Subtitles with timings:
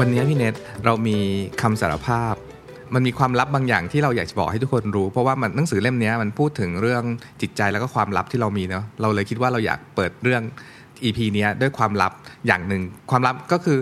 [0.00, 0.54] วันนี้พี่เน็ต
[0.84, 1.16] เรามี
[1.62, 2.34] คำสารภาพ
[2.94, 7.02] มันมีความลับบางอย่างที่เราอยากจะบอกให้ทุกคนรู้ เพราะว่ามันหนังสือเล่มนี้มันพูดถึงเรื่อง
[7.42, 10.42] จิตใจแล้วก็ความลับที่เรามีเนาะเราเลยคิดว่าเราอยากเปิดเรื่อง
[11.02, 12.12] EP นี้ด้วยความลับ
[12.46, 13.78] อย่างหนึ่งความลับก็คือ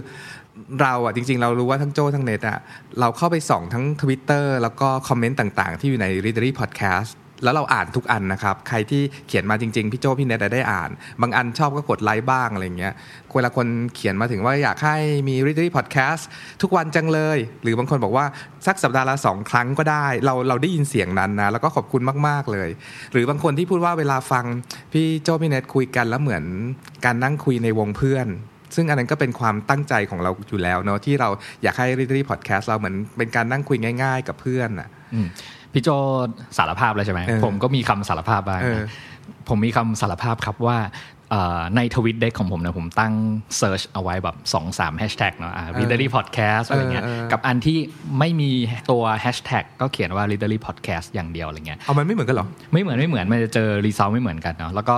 [0.82, 2.58] เราอะจริงๆ เรารู้ว่าทั้งโจทั้งเน็ตอะ
[3.00, 7.12] เราเข้าไปส่องทั้ง Twitter แล้วก็คอมเมนต์ต่างๆ ที่อยู่ใน Readery Podcast
[7.44, 10.90] แล้วเราอ่านทุกอันนะครับ ใครที่เขียนมาจริง ๆ พี่โจ้พี่เน็ตได้อ่าน
[11.20, 12.94] บางอันชอบก็กดไลค์บ้างอะไรเงี้ย
[13.34, 14.96] เวลาคนเขียนมาถึงว่าอยากให้
[15.28, 16.22] มี Readery Podcast
[16.62, 18.26] ทุกวันจังเลย หรือบางคนบอกว่า
[18.66, 22.68] สักสัปดาห์ละสองครั้งก็ได้ เราเราได้ยินเสียงนั้นนะแล้วก็ขอบคุณมากๆเลย
[23.12, 24.44] หรือบางคนที่พูดว่าเวลาฟัง
[24.92, 26.44] พี่โจ้พี่เน็ตคุยกันแล้วเหมือน
[27.04, 28.28] การนั่งคุยในวงเพื่อน
[28.74, 31.28] ซึ่งอันนั้นก็เป็นความตั้งใจของเราอยู่แล้วเนาะที่เรา
[31.62, 34.88] อยากให้ Readery Podcast เราเหมือนเป็นการนั่งคุยง่าย ๆ กับเพื่อนอะ
[35.76, 35.90] พี่โจ
[36.58, 38.88] สารภาพเลยใช่ไหมเออผมก็มีคำสารภาพบ้างเออนะ
[39.48, 41.15] ผมมีคำสารภาพครับว่าเอ่อ
[41.76, 43.12] ใน TweetDeck ของผมเนี่ยผมตั้ง
[43.58, 47.78] search เอาไว้แบบ2อสามแฮชแท็กเนาะอ่า Readery Podcast อะไรเงี้ยเออเออกับอันที่
[48.18, 48.50] ไม่มี
[48.90, 54.96] ตัวแฮชแท็กก็เขียนว่า Readery Podcast อย่างเดียวอะไรเงี้ยเอามันไม่เหมือนกันเหรอ ไม่เหมือนไม่เหมือนมันจะเจอ result ไม่เหมือนกันเนาะแล้วก็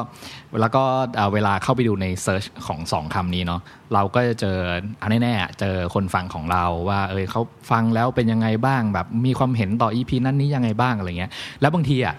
[0.60, 0.82] แล้วก็
[1.16, 3.60] เอ่อเวลาเข้าไปดูใน search ของสองคำนี้เนาะ
[3.94, 4.56] เราก็จะเจอ
[5.02, 12.14] อันแน่ๆอะเจอคนฟังของเราว่าเออเขาฟังแล้วเป็นยังไงบ้างแบบมีความเห็นต่อ EP นั้นนี้ยังไงบ้างอะไรเงี้ยแล้วบางทีอะ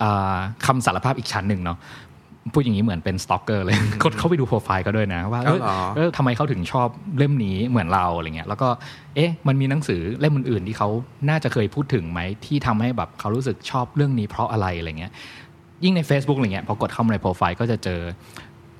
[0.00, 0.34] เอ่อ
[0.66, 1.78] คำสารภาพอีกชั้นหนึ่งเนาะ
[2.52, 6.88] พูดอย่างนี้เหมือนเป็นสตอกเกอร์เลยกดเข้าไปดูโปรไฟล์ก็ด้วยนะ ว่าเออเอาเหรอเออทำไมเขาถึงชอบ
[7.18, 8.68] เล่มนี้เหมือนเราอะไรเงี้ยแล้วก็
[9.14, 10.88] เอ๊ะมันมีหนังสือเล่มอื่นๆที่เขา
[11.28, 15.12] น่าจะเคยพูดถึงไหมที่ทำให้แบบเขารู้สึกชอบเรื่องนี้เพราะอะไรอะไรเงี้ย
[15.84, 18.00] ยิ่งใน Facebook อะไรเงี้ยพอกดเข้ามาในโปรไฟล์ก็จะเจอ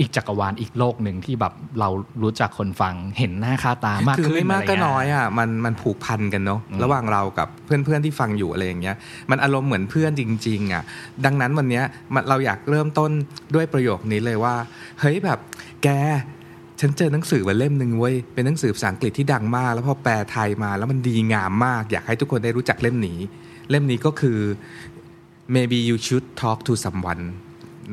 [0.00, 1.88] อีกจักรวาลอีกโลกหนึ่งที่แบบเรา
[2.22, 8.96] รู้จักคนฟังเห็นหน้าค่าตามากคือขึ้นไม่มากก็ะรเงี้น้อยอะมันมันผูกพันกันเนาะระหว่างเรากับเพื่อนๆที่ฟังอยู่อะไรอย่างเงี้ย
[9.30, 10.82] มันอารมณ์เหมือนเพื่อนจริงๆอะ
[11.24, 13.10] ดังนั้นวันเนี้ยมันเราอยากเริ่มต้น
[13.54, 14.54] ด้วยประโยคนี้เลยว่า
[15.00, 15.38] เฮ้ยแบบ
[15.84, 15.88] แก
[16.80, 23.18] ฉันเจอหนังสือมาเล่มหนึ่งเว้ย เป็นหนังสือภาษาอังกฤษที่ดังมาก แล้วพอแปลไทยมาแล้วมันดีงามมาก อยากให้ทุกคนได้รู้จักเล่มนี้
[23.70, 24.38] เล่มนี้ก็คือ
[25.54, 27.24] maybe you should talk to someone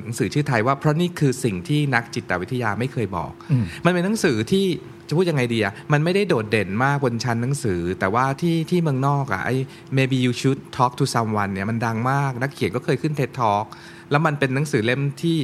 [0.01, 4.65] หนังสือชื่อไทยว่าเพราะนี่คือสิ่งที่นักจิตวิทยาไม่เคยบอกอืมมันเป็นหนังสือที่
[5.07, 9.55] จะพูดยังไงดีอะมันไม่ได้โดดเด่นมากบนชั้นหนังสือ แต่ว่าที่ที่เมืองนอกอะไอ้
[9.97, 13.65] maybe you should talk to someone เนี่ยมันดังมาก นักเขียนก็เคยขึ้น TED Talk
[14.11, 15.37] แล้วมันเป็นหนังสือเล่มที่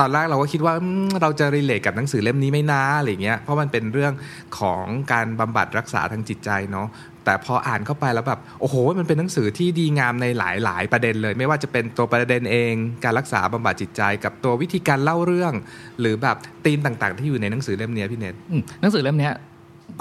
[0.00, 4.12] ตอนแรกเราก็คิดว่าอืมเราจะรีเลทกับหนังสือเล่มนี้ไม่นาอะไรเงี้ยเพราะมันเป็นเรื่อง
[4.58, 6.88] ของการบำบัดรักษาทางจิตใจเนาะ
[7.24, 12.72] แต่พออ่านเข้าไปแล้วแบบโอ้โห มันเป็นหนังสือที่ดีงามในหลาย ๆ ประเด็นเลย ไม่ว่าจะเป็นตัวประเด็นเอง
[13.04, 15.52] การรักษาบำบัดจิตใจ กับตัววิธีการเล่าเรื่อง
[16.00, 19.32] หรือแบบธีมต่าง ๆ ที่อยู่ในหนังสือเล่มเนี้ยพี่เนทอืมหนังสือเล่มเนี้ย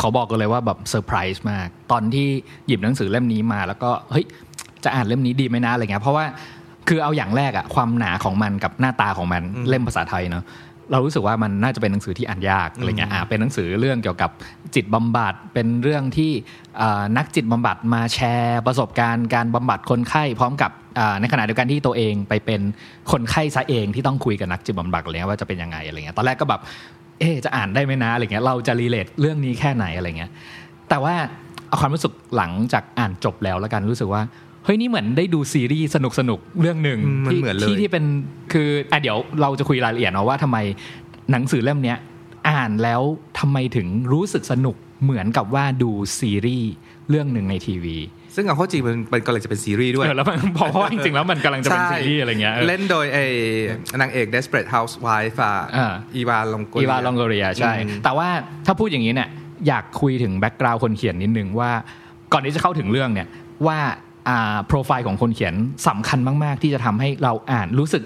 [0.02, 2.28] ขอบอกกันเลยว่าแบบเซอร์ไพรส์มาก ตอนที่
[2.68, 4.26] หยิบหนังสือเล่มนี้มา แล้วก็เฮ้ย
[4.84, 6.26] จะอ่านเล่มนี้ดีไหมนะอะไรเงี้ยเพราะว่า
[6.88, 10.44] คือเอาอย่างแรกอะความหนาของมันกับหน้าตาของมันอืมเล่มภาษาไทยเนาะ
[10.94, 14.32] เรารู้สึกว่ามันน่าจะเป็นหนังสือที่อ่านยากอะไรเงี้ยอ่าเป็นหนังสือเรื่องเกี่ยวกับ
[14.76, 16.32] จิตบำบัดเป็นเรื่องที่
[16.82, 22.62] อ่านักจิตบำบัดมาแชร์ประสบการณ์การบำบัดคนไข้พร้อมกับอ่าในขณะเดียวกันที่ตัวเองไปเป็น
[23.12, 26.62] คนไข้ซะเองที่ต้องคุยกับนักจิตบำบัดอะไรเงี้ยว่าจะเป็นยังไงอะไรเงี้ยตอนแรกก็แบบ
[27.20, 30.32] เอ๊ะจะอ่านได้ไหมนะอะไรเงี้ยเราจะรีเลทเรื่องนี้แค่ไหนอะไรเงี้ย
[30.90, 31.16] แต่ว่า
[31.68, 34.22] เอาความรู้สึกหลังจากอ่านจบแล้วแล้วกันรู้สึกว่า
[34.66, 38.06] เฮ้ยนี่เหมือนได้ดูซีรีส์สนุกสนุกๆเรื่องหนึ่งอืมมันที่เหมือนเลยที่ที่เป็น
[38.54, 40.58] คืออะเดี๋ยวเราจะคุยรายละเอียดเนาะว่าทำไม
[41.32, 41.98] หนังสือเล่มเนี้ย
[42.50, 43.02] อ่านแล้ว
[43.40, 46.72] ทำไมถึงรู้สึกสนุกเหมือนกับว่าดูซีรีส์
[47.10, 47.98] เรื่องหนึ่งในทีวี
[48.36, 53.26] ซึ่งเอาเข้าจริงมันมันกำลังจะเป็นซีรีส์ด้วยเออแล้วมันเพราะเพราะว่าจริงๆแล้วมันกำลังจะเป็นซีรีส์อะไรเงี้ยเออเล่นโดยไอ้
[54.02, 58.30] นางเอก Desperate Housewife อะอ่าอีวาลองโกอีวาลองโกเรียใช่อืมแต่ว่า
[58.66, 59.30] ถ้าพูดอย่างนี้เนี่ย
[59.68, 61.72] อยากคุยถึงแบ็กกราว n ์คนเขียนนิดนึงว่า
[62.34, 63.28] ก่อนที่จะเข้าถึงเรื่องเนี่ย
[63.68, 63.92] ว่าอ่า
[64.68, 65.54] โปรไฟล์ของคนเขียน
[65.88, 68.04] สำคัญมาก ๆ ที่จะทำให้เราอ่านรู้สึก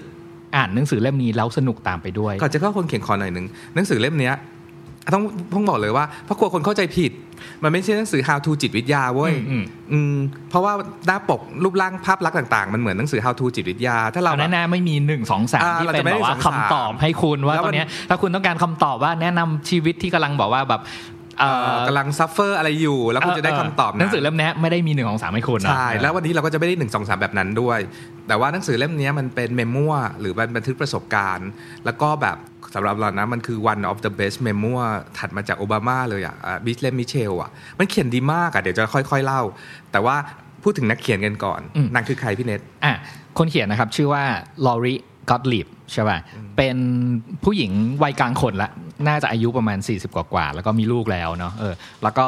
[0.56, 4.36] อ่านหนังสือเล่มนี้แล้วสนุกตามไปด้วยก่อนจะเข้าคนเขียนขอหน่อยหนึ่งหนังสือเล่มเนี้ย
[5.14, 5.24] ต้อง
[5.54, 7.12] ต้องบอกเลยว่าเพราะกลัวคนเข้าใจผิด
[7.62, 10.14] มันไม่ใช่หนังสือ how to จิตวิทยาเว้ยอืมอืม
[10.50, 10.72] เพราะว่า
[11.06, 21.17] หน้าปกรูปร่างภาพลักษณ์ต่าง ๆ มันเหมือนหนังสือ how to จิตวิทยา ถ้าเราเอาแบบแน่ๆไม่มีหนึ่งสองสามอ่าที่เราเป็นจะไม่แบได้บว่าสองสามคำตอบให้คุณว่าแล้วตมัอนนเนี้ยถ้าคุณต้องการคำตอบว่าแนะนำชีวิตที่กำลังบอกว่าแบบเอ่อ
[21.86, 27.78] กำลังซัฟเฟอร์อะไรอยู่ แล้วคุณจะได้คำตอบหนังสือเล่มเนี้ยไม่ได้มีหนึ่งของสามให้คุณนะใช่แล้ววันนี้เราก็จะไม่ได้หนึ่งสองสามแบบนั้นด้วย
[28.28, 31.48] แต่ว่าหนังสือเล่มเนี้ยมันเป็นเมมมัวหรือมันบันทึกประสบการณ์
[31.84, 32.36] แล้วก็แบบ
[32.74, 36.34] สำหรับเรานะมันคือ one of the best memoir ถัดมาจากโอบามาเลยอะ
[36.66, 39.42] บิสเลมมิเชลอะมันเขียนดีมากอะเดี๋ยวจะค่อย ๆ เล่า
[39.92, 40.16] แต่ว่า
[40.62, 42.94] พูดถึงนักเขียนกันก่อนอืมนางคือใครพี่เน็ตอะ
[43.38, 44.22] คนเขียนนะครับชื่อว่า
[44.66, 44.94] ลอรี
[45.30, 46.18] กอตลิบใช่ป่ะ
[46.56, 46.76] เป็น
[47.44, 47.72] ผู้หญิง
[48.02, 48.70] วัยกลางคนละ
[49.08, 52.26] น่าจะอายุประมาณ 40 กว่าๆแล้วก็มีลูกแล้วเนาะเออแล้วก็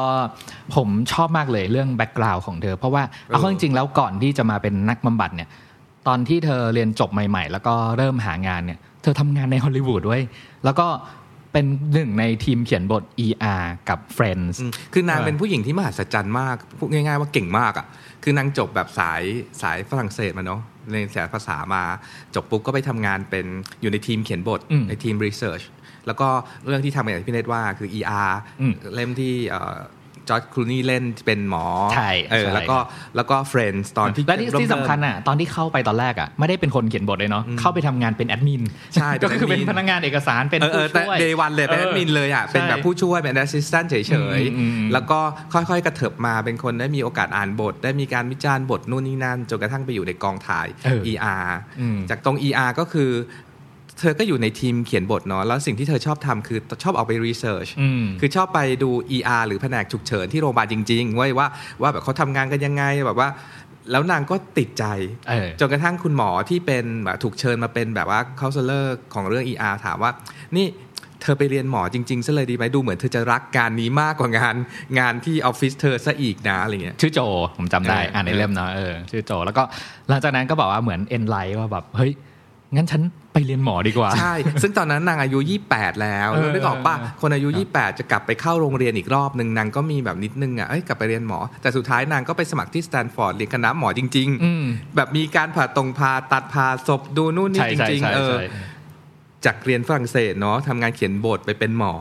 [0.74, 5.48] ผมชอบมากเลยเรื่อง background ของเธอ เพราะว่าเอาเข้าจริงๆแล้วก่อนที่จะมาเป็นนักบำบัดเนี่ย
[6.08, 10.22] ตอนที่เธอเรียนจบใหม่ๆ แล้วก็เริ่มหางานเนี่ยเธอทำงานในฮอลลีวูดด้วย
[10.64, 10.86] แล้วก็
[11.52, 17.86] เป็นหนึ่งในทีมเขียนบท ER กับ Friends อืมคือนางเออเป็นผู้หญิงที่มหัศจรรย์มากพูดง่ายๆว่าเก่งมากอะ
[18.22, 19.22] คือนางจบแบบสาย
[19.62, 21.82] สายฝรั่งเศสมาเนาะเรียนสายภาษามา
[22.34, 23.46] จบปุ๊บก็ไปทำงานเป็น
[23.80, 25.62] อยู่ในทีมเขียนบทอืมในทีม research
[26.06, 26.28] แล้วก็
[26.66, 29.34] เรื่องที่ทำอย่างที่พี่เนตว่าคือ ER อืมเล่มที่
[30.30, 32.78] จอร์จคลูนี่เล่นเป็นหมอใช่เออใช่แล้วก็
[33.16, 38.62] แล้วก็ Friends ตอนที่และที่เริ่มที่สำคัญอะตอนที่เข้าไปตอนแรกอะไม่ได้เป็นคนเขียนบทเลยเนาะเข้าไปทำงานเป็นแอดมิน
[38.94, 45.18] ใช่เป็นก็คือเป็นแอดมินพนักงานเอกสารเป็นเออเอผู้อแต่ช่วยเดวันเลยเป็นแอดมินเลยอะใช่เป็นแบบผู้ช่วยเป็น assistant เฉยอืมอืมอืมๆแล้วก็
[45.52, 51.48] ค่อยๆกระเถิบมาเป็นคนได้มีโอกาสอ่านบท ได้มีการวิจารณ์บทนู่นนี่นั่นจนกระทั่งไปอยู่ในกองถ่ายเออ ER
[51.80, 53.10] อืมจากตรง ER ก็คือ
[54.00, 61.48] เธอก็อยู่ในทีมเขียนบทเนาะแล้วสิ่งที่เธอชอบทำคือชอบออกไปรีเสิร์ชอืมคือชอบไปดู ER หรือแผนกฉุกเฉินที่โรงพยาบาลจริงๆว่าว่า
[61.82, 63.28] ว่าแบบเขาทำงานกันยังไงแบบว่า
[63.90, 64.84] แล้วนางก็ติดใจ
[65.28, 70.10] เออจนกระทั่งคุณหมอที่เป็นแบบถูกเชิญมาเป็นแบบว่าค o า s เลอร์ของเรื่อง ER ถามว่า
[70.56, 70.66] นี่
[71.22, 74.56] เธอไปเรียนหมอจริงๆซะเลยดีไหมดูเหมือนเธอจะรักการนี้มากกว่างาน
[74.98, 77.20] งานที่ออฟฟิศเธอซะอีกนะอะไรเงี้ยชื่อโจ
[77.56, 79.62] ผมจำได้เอออ่อ่านในเล่มเนาะเออชื่อโจแล้วก็
[80.08, 82.12] หลังจากนั้นก็บอกว่าเหมือน enlight ว่าแบบเฮ้ย
[82.74, 83.02] งั้นฉัน
[83.32, 85.38] ไปเรียนหมอดีกว่า ใช่ ซึ่งตอนนั้นนางอายุ
[85.70, 98.46] 28 แล้วเออนึกออกป่ะเออคนอายุ 28 จะกลับไปเข้าโรงเรียนอีกรอบหนึ่งนางก็มีแบบนิดนึงอะเอ้ยกลับไปเรียนหมอ แต่สุดท้ายนางก็ไปสมัครที่สแตนฟอร์ดเรียนคณะหมอจริงอืมๆแบบมีการผ่าตรงผ่าตัดผ่าศพดูนู่นนี่ใช่จใช่ริงใช่ๆเออใช่
[99.44, 101.94] จากเรียนฝรั่งเศสเนาะทำงานเขียนบทไปเป็นหมอ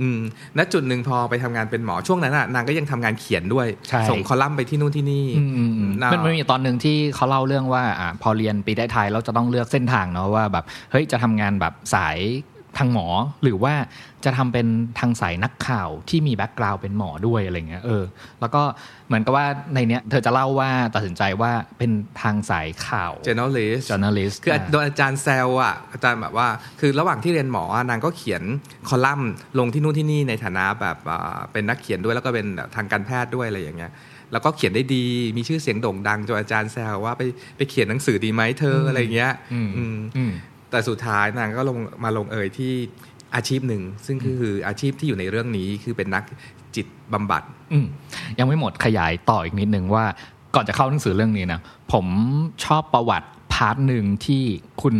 [0.00, 0.18] อืม
[0.58, 12.18] ณจุดหนึ่งพอไปทำงานเป็นหมอช่วงนั้นน่ะนางก็ยังทำงานเขียนด้วยใช่ส่งคอลัมน์ไปที่นู่นที่นี่อืมอืมอืมน่ามันมันมีตอนหนึ่งที่เขาเล่าเรื่องว่าอ่าพอเรียนปีได้ท้ายเราจะต้องเลือกเส้นทางเนาะว่าแบบเฮ้ยจะทำงานแบบสาย
[12.78, 13.06] ทางหมอ
[13.42, 13.74] หรือว่า
[14.24, 14.66] จะทำเป็น
[14.98, 18.04] ทางสายนักข่าวที่มีแบ็กกราวด์เป็นหมอด้วยอะไรเงี้ยเออ
[18.40, 18.62] แล้วก็
[19.06, 21.90] เหมือนกับว่าในเนี้ยเธอจะเล่าว่าตัดสินใจว่าเป็น
[22.22, 26.48] ทางสายข่าว journalist journalist คืออาโดนอาจารย์แซวอะอาจารย์แบบว่า
[26.80, 28.42] คือระหว่างที่เรียนหมออะนางก็เขียน
[28.88, 33.92] คอลัมน์ลงที่นู่นที่นี่ในฐานะแบบอ่าเป็นนักเขียนด้วยแล้วก็เป็นแบบทางการแพทย์ด้วยอะไรอย่างเงี้ย
[34.32, 35.04] แล้วก็เขียนได้ดี
[35.36, 37.22] มีชื่อเสียงโด่งดังจนอาจารย์แซวว่าไป
[37.56, 40.32] ไปเขียนหนังสือดีไหมเธออะไรอย่างเงี้ยอืมอืมอืม
[40.74, 42.72] แต่สุดท้ายนางก็ลงมาลงเอยที่
[43.34, 46.24] อาชีพหนึ่ง ซึ่งคืออาชีพที่อยู่ในเรื่องนี้คือเป็นนัก
[46.76, 47.42] จิตบำบัด
[47.72, 47.86] อืม
[48.38, 50.04] ยังไม่หมดขยายต่ออีกนิดนึงว่า
[50.54, 51.60] ก่อนจะเข้าหนังสือเรื่องนี้นะ
[51.92, 52.06] ผม
[52.64, 54.42] ชอบประวัติ part หนึ่งที่
[54.82, 54.94] คุณ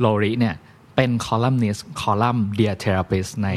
[0.00, 0.54] โลริเนี่ย
[0.96, 3.48] เป็นคอลัมนิสต์คอลัมน์ Dear Therapist ใน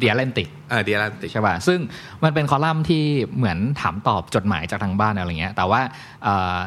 [0.00, 1.78] The Atlantic เออ The Atlantic ใช่ป่ะซึ่ง
[2.24, 3.02] มันเป็นคอลัมน์ที่
[3.36, 5.80] เหมือนถามตอบจดหมายจากทางบ้านอะไรเงี้ยแต่ว่า
[6.22, 6.58] เอ่อ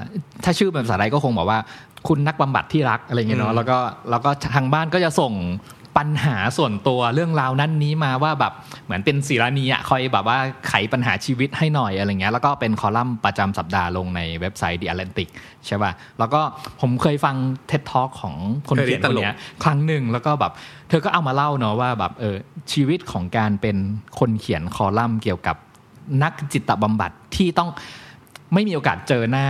[0.44, 1.60] ถ้าชื่อเป็นภาษาไทยก็คงบอกว่า
[2.08, 3.78] คุณนักบำบัดที่รักอะไรเงี้ยอืเนาะมแล้วก็
[4.10, 5.34] แล้วก็ทางบ้านก็จะส่ง
[5.98, 8.54] ปัญหาส่วนตัวเรื่องราวนั้นนี้มาว่าแบบ
[8.86, 10.38] เหมือนเป็นศิราณีอะคอยแบบว่า
[10.68, 15.30] ไขปัญหาชีวิตให้หน่อยอะไรเงี้ยแล้วก็เป็นคอลัมน์ประจำสัปดาห์ลงในเว็บไซต์ The Atlantic
[15.66, 16.42] ใช่ป่ะแล้วก็
[16.82, 17.36] ผมเคยฟัง
[17.70, 18.36] TED Talk ของ
[18.70, 20.52] คนเขียนคนเนี้ยครั้งหนึ่งแล้วก็แบบ
[20.90, 22.36] เธอก็เอามาเล่าเนาะว่าแบบเออ
[22.74, 23.78] ชีวิตของการเป็น
[24.20, 25.58] คนเขียนคอลัมน์เกี่ยวกับ
[26.24, 27.70] นักจิตบำบัดที่ต้อง
[28.54, 29.48] ไม่มีโอกาสเจอหน้า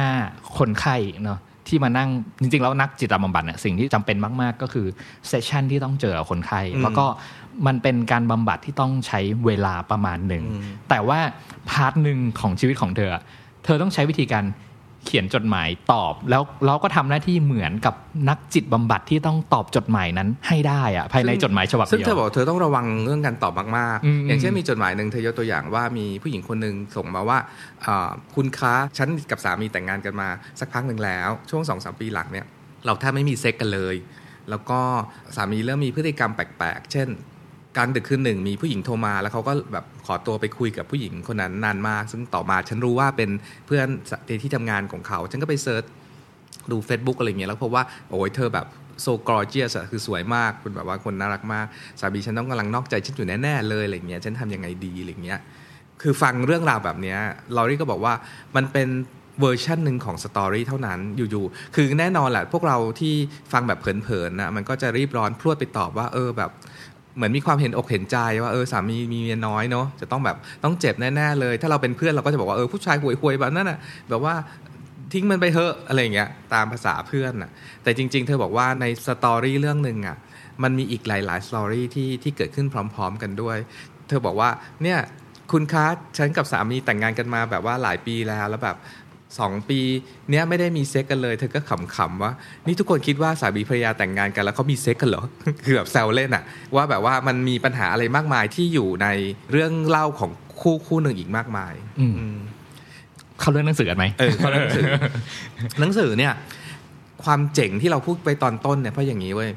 [0.57, 1.39] คนไข้เนาะ
[1.73, 2.09] ที่มานั่ง
[2.41, 4.85] จริงๆแล้วนักจิตบำบัดเนี่ยสิ่งที่จำเป็นมาก ๆ ก็คือ
[5.27, 7.05] เซสชันที่ต้องเจอกับคนไข้อืมแล้วก็
[7.67, 11.19] มันเป็นการบำบัดที่ต้องใช้เวลาประมาณหนึ่งอืมแต่ว่า
[11.69, 13.23] พาร์ทหนึ่งของชีวิตของเธออะ
[13.65, 14.43] เธอต้องใช้วิธีการ
[15.05, 17.95] เขียนจดหมายตอบ แล้วเราก็ทำหน้าที่เหมือนกับ
[18.29, 27.37] นักจิตบำบัดที่ต้องตอบจดหมายนั้นให้ได้อะภายในจดหมายฉบับซึ่งเดียวเธอบอกเธอต้องระวังเรื่องการตอบมากอืมๆอย่างเช่นมีจดหมายหนึ่งเธอยกตัวอย่างว่ามีผู้หญิงคนหนึ่งส่งมาว่า
[27.85, 30.27] อ่าคุณคะฉันกับสามีแต่งงานกันมา
[30.59, 32.45] สักพักหนึ่งแล้ว ช่วงสองสามปีหลังเนี่ย
[32.85, 33.95] เราแทบไม่มีเซ็กส์กันเลย
[34.49, 34.79] แล้วก็
[35.35, 37.09] สามีเริ่มมีพฤติกรรมแปลกๆ เช่น
[37.77, 43.29] กลางดึกคืนหนึ่งมีผู้หญิงโทรมา แล้วเขาก็แบบขอตัวไปคุยกับผู้หญิงคนนั้นนานมาก ซึ่งต่อมาฉันรู้ว่าเป็น
[43.65, 43.87] เพื่อน
[44.27, 45.83] ในที่ทำงานของเขา ฉันก็ไป search
[46.71, 48.67] ดู Facebook อะไรเงี้ยแล้วพบว่าโอ้ยเธอแบบ
[49.01, 51.65] so gorgeous คือสวยมากคุณแบบว่าคนน่ารักมาก
[51.99, 55.39] สามีฉันต้องกำลังนอกใจฉันอยู่แน่ๆเลยอะไรเงี้ยฉันทำยังไงดีอะไรเงี้ย
[56.01, 57.19] คือฟังเรื่องราวแบบเนี้ย
[57.55, 58.13] ลอรี่ก็บอกว่า
[58.55, 58.89] มันเป็น
[59.41, 63.13] เวอร์ชันหนึ่งของ story เท่านั้นอยู่ๆ คือแน่นอนแหละพวกเราที่
[63.53, 66.51] ฟังแบบเผินๆนะมันก็จะรีบร้อนพรวดไปตอบว่าเออแบบ
[67.15, 73.77] เหมือนมีความเห็นอกเห็นใจว่าเออสามีมีเมียน้อยเนาะจะต้องแบบต้องเจ็บแน่ๆเลย ถ้าเราเป็นเพื่อนเราก็จะบอกว่าเออผู้ชายห่วยๆแบบนั้นน่ะ
[74.09, 74.35] แบบว่า
[75.13, 77.49] ทิ้งมันไปเถอะอะไรอย่างเงี้ยตามภาษาเพื่อนน่ะ
[77.83, 80.17] แต่จริง ๆ เธอบอกว่าใน story เรื่องหนึ่งอะ
[80.63, 83.57] มันมีอีกหลายๆ story ที่ที่เกิดขึ้นพร้อม ๆ กันด้วย
[84.07, 84.49] เธอบอกว่า
[84.83, 84.99] เนี่ย
[85.51, 85.85] คุณคะ
[86.17, 88.77] ฉันกับสามีแต่งงานกันมาแบบว่าหลายปีแล้วแล้วแบบ
[89.39, 89.79] สองปี
[90.29, 92.31] เนี้ยไม่ได้มีเซ็กกันเลย เธอก็ขำๆว่า
[92.67, 95.23] นี่ทุกคนคิดว่าสามีภรรยาแต่งงานกันแล้วเขามีเซ็กกันเหรอ
[95.65, 96.43] คือแบบแซวเล่นอะ
[96.75, 99.07] ว่าแบบว่ามันมีปัญหาอะไรมากมายที่อยู่ใน
[99.51, 102.37] เรื่องเล่าของคู่คู่หนึ่งอีกมากมายอืมอืม
[103.39, 104.85] เข้าเรื่องหนังสือกันไหมเออเพราะหนังสือ
[105.79, 106.33] หนังสือเนี่ย
[107.23, 109.51] ความเจ๋งที่เราพูดไปตอนต้นเนี่ยเพราะอย่างนี้เว้ย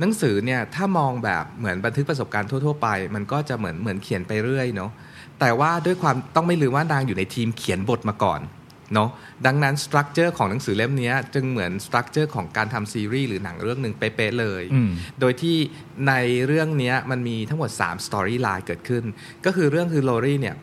[0.00, 4.90] หนังสือเนี่ยถ้ามองแบบเหมือนบันทึกประสบการณ์ทั่ว ๆ ไป มันก็จะเหมือนเหมือนเขียนไปเรื่อยเนาะ
[5.40, 8.40] แต่ว่าด้วยความต้องไม่ลืมว่านางอยู่ในทีมเขียนบทมาก่อน
[8.94, 9.08] เนาะ
[9.46, 15.56] ดังนั้น structure ของหนังสือเล่มเนี้ยจึงเหมือน structure ของการทำซีรีส์หรือหนังเรื่องหนึ่งเป๊ะๆเลยอืมโดยที่
[16.08, 16.12] ใน
[16.46, 19.04] เรื่องเนี้ยมันมีทั้งหมด3 storyline เกิดขึ้น
[19.44, 20.56] ก็คือเรื่องคือโลรี่เนี่ย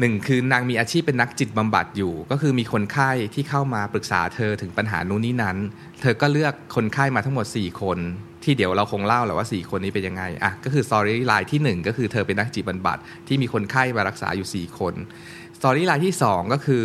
[0.00, 5.56] หนึ่งคือนางมีอาชีพเป็นนักจิตบำบัดอยู่ ก็คือมีคนไข้ที่เข้ามาปรึกษาเธอถึงปัญหานู้นนี่นั้น
[6.00, 7.98] เธอก็เลือกคนไข้มาทั้งหมด 4 คน
[8.44, 14.94] ที่เดี๋ยวเราคงเล่าแหละว่า 4 คนนี้เป็นยังไงอะก็คือ storyline ที่ 1 ก็คือเธอเป็นนักจิตบำบัดที่มีคนไข้มารักษาอยู่ 4 คน
[15.58, 16.84] storyline ที่ 2 ก็คือ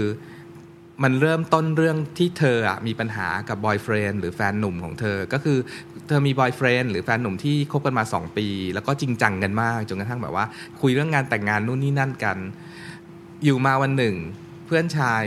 [1.04, 5.58] มันเริ่มต้นเรื่องที่เธออะมีปัญหากับ boyfriend หรือแฟนหนุ่มของเธอ ก็คือ
[6.08, 10.46] เธอมี boyfriend หรือแฟนหนุ่มที่คบกันมา 2 ปี แล้วก็จริงจังกันมากจนกระทั่งแบบว่า
[10.82, 12.38] คุยเรื่องงานแต่งงานนู่นนี่นั่นกัน
[13.44, 14.16] อยู่มาวันหนึ่ง
[14.66, 15.22] เพื่อนชาย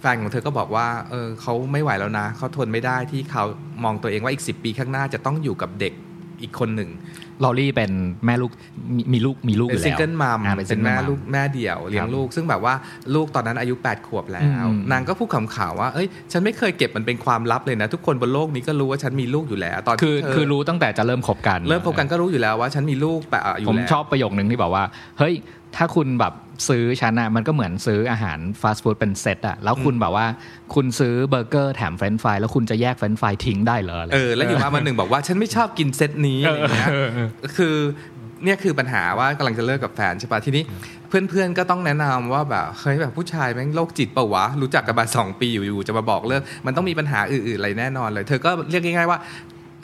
[0.00, 3.44] แฟนของเธอก็บอกว่า เออเขาไม่ไหวแล้วนะเขาทนไม่ได้ที่เขา
[3.84, 5.92] มองตัวเองว่าอีก 10 ปีข้างหน้าจะต้องอยู่กับเด็ก
[6.42, 6.90] อีกคนหนึ่ง
[7.44, 7.90] ลอรี่เป็น
[8.26, 8.52] แม่ลูก
[8.96, 12.74] มีมีลูกมีลูกอเป็นยู่ซิแล้งวเกิลมัมอ่าเป็น single แม่ mom ลูกแม่เดี่ยวเลี้ยงลูก ซึ่งแบบว่า
[13.14, 24.84] ลูกตอนนั้นอายุ 8 ขวบแล้วอืมนางก็พูดขำๆว่าเอ้ยฉันไม่เคยเก็บมันเป็นความลับเลยนะ ทุกคนบนโลกนี้ก็รู้ว่าฉันมีลูกอยู่แล้ว ตอนคือที่เธคือรู้ตั้งแต่จะเริ่มคบกัน เริ่มพบกันก็รู้อยู่แล้วว่าฉันมีลูกแปะอยู่ผมแล้วชอบประโยคนึงที่บอกว่า
[25.18, 25.34] เฮ้ย
[25.76, 26.34] ถ้าคุณแบบ
[26.68, 30.26] ซื้อฉันอะมันก็เหมือนซื้ออาหารฟาสต์ฟู้ดเป็นเซตอะแล้วคุณแบบว่า
[30.74, 36.88] คุณซื้อเบอร์เกอร์แถมเฟรนช์ฟรายแล้วคุณจะแยกเฟรนช์ฟรายทิ้งได้เหรออะไรเออแล้วอยู่มาวันหนึ่งบอกว่าฉันไม่ชอบกินเซตนี้อะไรอย่างเงี้ย
[37.56, 37.76] คือ
[38.44, 40.62] เนี่ยคือปัญหาว่ากำลังจะเลิกกับแฟนใช่ปะทีนี้
[41.08, 49.18] เพื่อนๆก็ต้องแนะนำว่าแบบเฮ้ยแบบผู้ชายแม่งโรคจิตเปล่าวะรู้จักกันมาสองปีอยู่ๆจะมาบอกเลิกมันต้องมีปัญหาอื่นๆอะไรแน่นอนเลย เธอก็เรียกง่ายๆว่า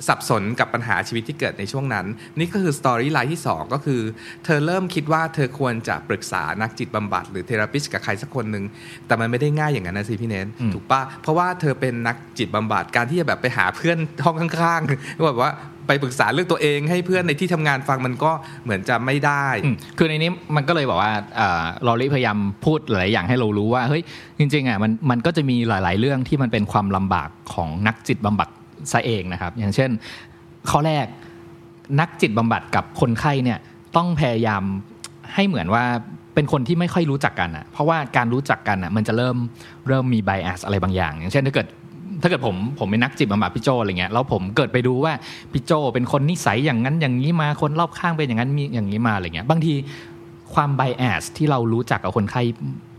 [0.09, 2.07] สับสนกับปัญหาชีวิตที่เกิดในช่วงนั้น
[2.39, 4.01] นี่ก็คือสตอรี่ไลน์ที่ 2 ก็คือ
[4.45, 8.65] เธอเริ่มคิดว่าเธอควรจะปรึกษานักจิตบำบัดหรือเทราปิสกับใครสักคนหนึ่ง
[9.07, 15.53] แต่มันไม่ได้ง่ายอย่างนั้นนะสิพี่เน้นอืมถูกปะเพราะว่าเธอเป็นนักจิตบำบัดการที่จะแบบไปหาเพื่อนห้องข้างๆแบบว่า
[15.89, 18.33] ไปปรึกษาเรื่องตัวเองให้เพื่อนในที่ทำงานฟังมันก็
[18.65, 21.13] เหมือนจะไม่ได้อืมคือในนี้มันก็เลยบอกว่า
[21.87, 24.03] ลอรี่พยายามพูดหลายอย่างให้เรารู้ว่าเฮ้ย
[24.39, 28.49] จริงๆอะมันมันก็จะมีหลาย ๆ เรื่องที่มันเป็นความลำบากของนักจิตบำบัด
[28.93, 29.91] ซะเองนะครับ อย่างเช่น
[30.71, 31.07] ข้อแรก
[32.01, 33.59] นักจิตบำบัดกับคนไข้เนี่ย
[33.97, 34.63] ต้องพยายาม
[35.35, 35.85] ให้เหมือนว่า
[36.35, 39.37] เป็นคนที่ไม่ค่อยรู้จักกันอะ เพราะว่าการรู้จักกันอะมันจะเริ่ม
[39.89, 41.67] เริ่มมีไบแอสอะไรบางอย่าง อย่างเช่นถ้าเกิด
[42.23, 45.13] ถ้าเกิดผมผมเป็นนักจิตบำบัดพี่โจอะไรเงี้ยแล้วผมเกิดไปดูว่า
[45.53, 49.75] พี่โจเป็นคนนิสัยอย่างนั้นอย่างนี้มาคนรอบข้างเป็นอย่างนั้นมีอย่างนี้มาอะไรเงี้ยบางที
[50.55, 52.43] ความไบแอสที่เรารู้จักกับคนไข้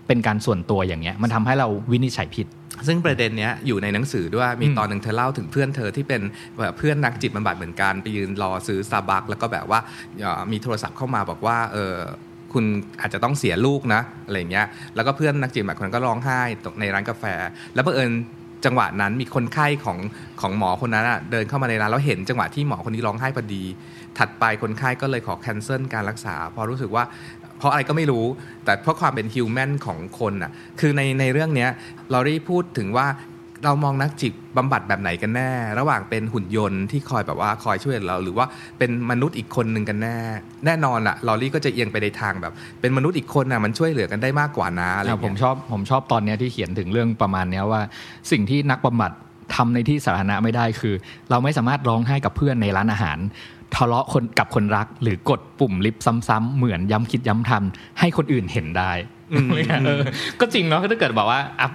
[0.07, 2.47] เป็นการส่วนตัวอย่างเงี้ยมันทำให้เราวินิจฉัยผิด
[2.87, 6.21] ซึ่งประเด็นเนี้ยอยู่ในหนังสือด้วยมีอืมตอนหนึ่งเธอเล่าถึงเพื่อนเธอที่เป็น
[6.63, 9.79] แบบเพื่อนนักจิตบำบัดเหมือนกันไปยืนรอซื้อซาบักแล้วก็แบบว่า
[10.21, 11.95] เอ่อมีโทรศัพท์เข้ามาบอกว่าเออ
[12.53, 12.63] คุณ
[13.01, 14.65] อาจจะต้องเสียลูกนะอะไรอย่างเงี้ย
[14.95, 17.23] แล้วก็เพื่อนนักจิตบำบัดคนนั้นก็ร้องไห้ตรงในร้านกาแฟ
[17.73, 18.11] แล้วบังเอิญ
[18.65, 19.97] จังหวะนั้นมีคนไข้ของ
[20.41, 23.63] ของหมอคนนั้นอะเดินเข้ามาในร้านแล้วเห็นจังหวะที่หมอคนนี้ร้องไห้พอดี
[24.17, 27.03] ถัดไปคนไข้ก็เลยขอแคนเซิลการรักษาเพราะรู้สึกว่า
[27.57, 28.25] เพราะอะไรก็ไม่รู้
[28.65, 31.69] แต่เพราะความเป็นฮิวแมนของคนอะคือในในเรื่องเนี้ย
[32.11, 33.07] เราได้พูดถึงว่า
[33.65, 38.45] เรามองนักจิตบำบัดแบบไหนกันแน่ ระหว่างเป็นหุ่นยนต์ที่คอยแบบว่าคอยช่วยเรา หรือว่า
[38.77, 40.17] เป็นมนุษย์อีกคนหนึ่งกันแน่
[40.65, 47.81] แน่นอนอะลอรี่ก็จะเอียงไปในทางแบบ เป็นมนุษย์อีกคนน่ะมันช่วยเหลือกันได้มากกว่านะอะไรอะผมเงี้ยชอบผมชอบตอนเนี้ยที่เขียนถึงเรื่องประมาณเนี้ยว่า
[48.31, 49.11] สิ่งที่นักบำบัด
[49.55, 50.95] ทำในที่สาธารณะไม่ได้คือ
[51.29, 53.17] เราไม่สามารถร้องไห้กับเพื่อนในร้านอาหาร
[53.77, 58.91] ทะเลาะคนกับคนรัก หรือกดปุ่มลิฟต์ซ้ำๆเหมือนย้ำคิดย้ำทำให้คนอื่นเห็นได้
[59.31, 59.49] อืม
[59.85, 60.01] เออ
[60.39, 61.69] ก็จริงเนาะถ้าเกิดบอกว่าอะ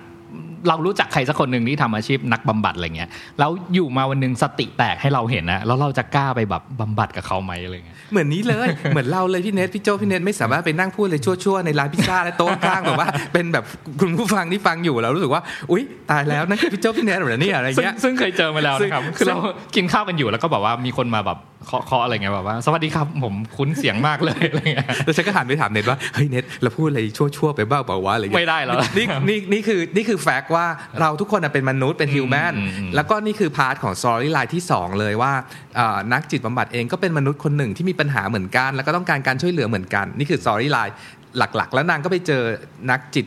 [0.69, 13.65] เรารู้จักใครสักคนหนึ่งที่ทำอาชีพนักบำบัดอะไรเงี้ยแล้วอยู่มาวันหนึงสติแตกให้เราเห็นนะแล้วเราจะกล้าไปแบบบำบัดกับเขาไหมอะไรเงี้ยเหมือนนี้เลย เหมือนเราเลยพี่เนทพี่โจพี่เนทไม่สามารถไปนั่งพูดเลยชั่วๆในร้านพิซซ่าและโต๊ะข้างแบบว่าเป็นแบบ
[14.01, 19.37] คุณผู้ฟังที่ฟังอยู่แล้วรู้สึกว่าอุ๊ยตายแล้วนั่นคือพี่โจพี่เนทเหรอเนี่ยอะไรซึ่งเงี้ยซึ่งเคยเจอมาแล้วนะครับซึ่งคือเรา
[19.77, 30.67] กินข้าวกันอยู่แล้วก็แบบว่ามีคนมาแบบ เคาะเคาะอะไรเงี้ยแบบว่า สวัสดีครับผมคุ้นเสียงมากเลยอะไรเงี้ยแล้วฉันก็หันไปถามเน็ตว่าเฮ้ยเน็ตเราพูดอะไรชั่วๆไปบ้างเปล่าวะอะไรเงี้ยไม่ได้แล้วนี่นี่นี่คือนี่คือ fact ว่า
[31.01, 35.33] เราทุกคนน่ะเป็นมนุษย์เป็น human อืมอืมแล้วก็นี่คือ part ของ storyline ที่ 2 เลยว่า
[35.77, 40.95] เอ่อนักจิตบำบัดเองก็เป็นมนุษย์คนหนึ่งที่มีปัญหาเหมือนกัน แล้วก็ต้องการการช่วยเหลือเหมือนกัน นี่คือ storyline
[41.39, 42.43] หลักๆ แล้วนางก็ไปเจอ
[42.91, 43.25] นักจิต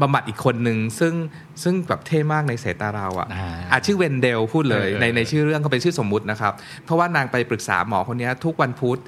[0.00, 1.14] บำบัดอีกคนหนึ่งซึ่ง
[1.62, 6.52] ซึ่งแบบเท่มากในสายตาเราอะอ่าอะชื่อเวนเดลพูดเลยเออเออในในชื่อเรื่องเขาเป็นชื่อสมมุตินะครับ
[6.84, 9.00] เพราะว่านางไปปรึกษาหมอคนเนี้ยทุกวันพุธ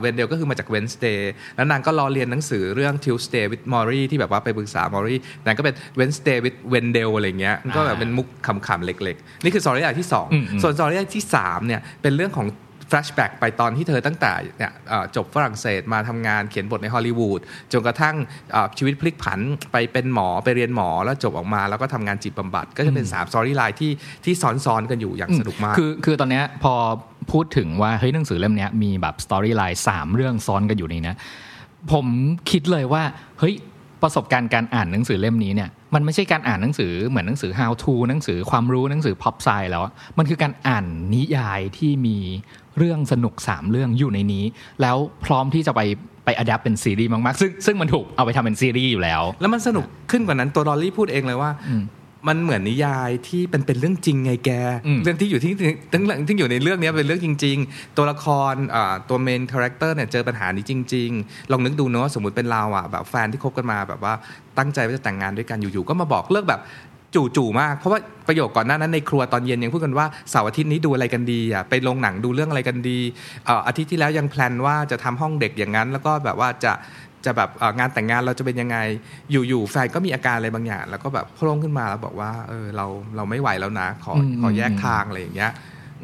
[0.00, 1.20] เวนเดลก็คือมาจาก Wednesday
[1.56, 10.74] แล้วนางก็ล้อเลียนหนังสือเรื่อง Tuesday with Morrie ที่แบบว่าไปปรึกษา Maury นางก็เป็น Wednesday with Wendell อะไรเงี้ยมันก็แบบเป็นมุกขำๆเล็ก ๆ นี่คือ story ที่สองอืมอืมส่วน
[10.78, 12.46] story ที่สามเนี่ยเป็นเรื่องของ
[12.92, 17.40] flashback ไปตอนที่เธอตั้งแต่เนี่ยเอ่อจบฝรั่งเศสมาทำงานเขียนบทในฮอลลีวูด
[17.72, 18.16] จนกระทั่ง
[18.52, 19.40] เอ่อชีวิตพลิกผัน
[19.72, 23.92] ไปเป็นหมอไปเรียนหมอแล้วจบออกมาแล้วก็ทำงานจิตบำบัด ก็จะเป็น3 story line ที่
[24.24, 26.74] ที่ซ้อนๆกันอยู่อย่างสนุกมาก คือคือตอนเนี้ยพอ
[27.32, 31.16] พูดถึงว่าเฮ้ยหนังสือเล่มเนี้ยมีแบบสตอรี่ไลน์สามเรื่องซ้อนกันอยู่ในเนี้ย
[31.92, 32.06] ผม
[32.50, 33.02] คิดเลยว่า
[33.38, 33.54] เฮ้ย
[34.02, 40.84] ประสบการณ์การอ่านหนังสือเล่มนี้เนี่ย มันไม่ใช่การอ่านหนังสือเหมือนหนังสือ how to หนังสือความรู้หนังสือ pop science แล้วอะมันคือการอ่าน
[41.14, 42.18] นิยายที่มี
[42.78, 44.44] เรื่องสนุกสามเรื่องอยู่ในนี้
[44.82, 45.80] แล้วพร้อมที่จะไป
[46.24, 51.50] ไป adapt เป็นซีรีส์มากๆ ซึ่งซึ่งมันถูกเอาไปทำเป็นซีรีส์อยู่แล้ว แล้วมันสนุกขึ้นกว่านั้นตัวลอรี่พูดเองเลยว่า
[52.28, 54.50] มันเหมือนนิยายที่เป็นเป็นเรื่องจริงไงแก
[54.86, 55.52] อืมเรื่องที่อยู่ที่
[55.92, 64.14] ทั้งที่อยู่ในเรื่องเนี้ยเป็นเรื่องจริง ๆ ตัวละครอ่าตัว main character เนี่ยเจอปัญหานี้จริง ๆ ลองนึกดูเนอะสมมติเป็นเราอะแบบแฟนที่คบกันมาแบบว่า
[64.58, 66.62] ตั้งใจว่าจะแต่งงานด้วยกันอยู่ๆก็มาบอกเลิกแบบ
[67.36, 72.98] จู่ๆมาก เพราะว่าประโยคก่อนหน้านั้นในครัวตอนเย็นยังพูดกันว่าเสาร์อาทิตย์นี้ดูอะไรกันดีอะไปโรงหนังดูเรื่องอะไรกันดี
[73.46, 76.72] เอ่ออาทิตย์ที่แล้วยังแพลนว่าจะทำห้องเด็กอย่างนั้น แล้วก็แบบว่าจะ
[77.26, 78.76] จะแบบเอ่องานแต่งงานเราจะเป็นยังไง
[79.48, 82.86] อยู่ๆแฟนก็มีอาการอะไรบางอย่าง แล้วก็แบบโพล่งขึ้นมาแล้วบอกว่าเออเรา
[83.16, 85.52] เราไม่ไหวแล้วนะขออืมขอแยกทางอะไรอย่างเงี้ย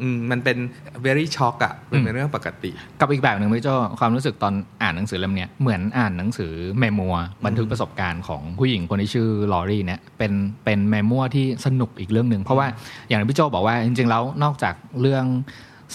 [0.01, 0.57] อืมมันเป็น
[1.05, 10.33] very shock อะเป็นเป็นเรื่องปกติ กับอีกแบบหนึ่งพี่โจความรู้สึกตอนอ่านหนังสือเล่มเนี้ยเหมือนอ่านหนังสือเมมัวบันทึกประสบการณ์ของผู้หญิงคนที่ชื่อลอรี่เนี่ยเป็น
[10.65, 12.67] เป็น memoir ที่สนุกอีกเรื่องหนึ่งเพราะว่า
[13.07, 15.25] อย่างที่พี่โจบอกว่าจริงๆแล้วนอกจากเรื่อง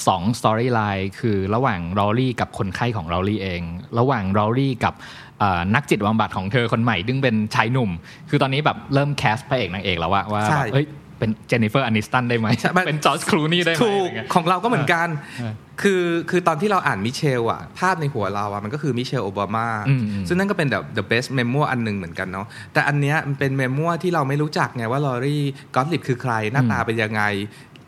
[0.06, 3.62] สอง storyline คือระหว่างลอรี่กับคนไข้ของลอรี่เอง
[3.98, 4.94] ระหว่างลอรี่กับ
[5.40, 7.90] เอ่อนักจิตบำบัดของเธอคนใหม่ซึ่งเป็นชายหนุ่ม
[8.30, 10.86] คือตอนนี้แบบเริ่มแคพระเอกนางเอกแล้วว่าว่าใช่แบบเอ้ย
[11.18, 15.08] เป็นเจนนิเฟอร์อานิสตันได้ไหมใช่มันเป็นจอร์จคลูนี่ได้ไหมถูกอะไรเงี้ยของเราก็เหมือนกัน
[15.38, 25.42] เออคือคือตอนที่เราอ่านมิเชลอะภาพในหัวเราอะมันก็คือมิเชลโอบามาอืมอืมซึ่งนั่นก็เป็น the the best memoir อันหนึ่งเหมือนกันเนาะแต่อันเนี้ยมันเป็น memo ที่เราไม่รู้จักไงว่าลอรี่
[25.74, 27.22] กอตลิบคือใครหน้าตาเป็นยังไง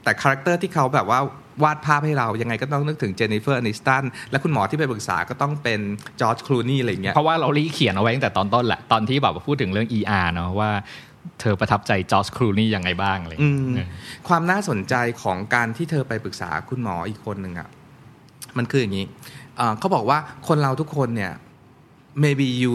[0.03, 1.21] แต่ character ที่เขาแบบว่า
[1.65, 5.81] วาดภาพให้เรายังไงก็ต้องนึกถึงเจนนิเฟอร์อนิสตันและคุณหมอที่ไปปรึกษาก็ต้องเป็น
[6.21, 10.71] จอร์จคลูนี่อะไรอย่างเงี้ยเพราะว่าลอรี่เขียนเอาไว้ตั้งแต่ตอนต้นแหละตอนที่แบบว่าพูดถึงเรื่อง ER เนาะว่า
[11.41, 13.91] เธอประทับใจจอร์จคลูนี่ยังไงบ้างอะไรอย่างเงี้ยอืม
[14.29, 17.69] ความน่าสนใจของการที่เธอไปปรึกษาคุณหมออีกคนหนึ่งอะ่ะ
[18.57, 19.07] มันคืออย่างนี้
[19.61, 21.33] อ่าเขาบอกว่าคนเราทุกคนเนี่ย
[22.25, 22.75] maybe you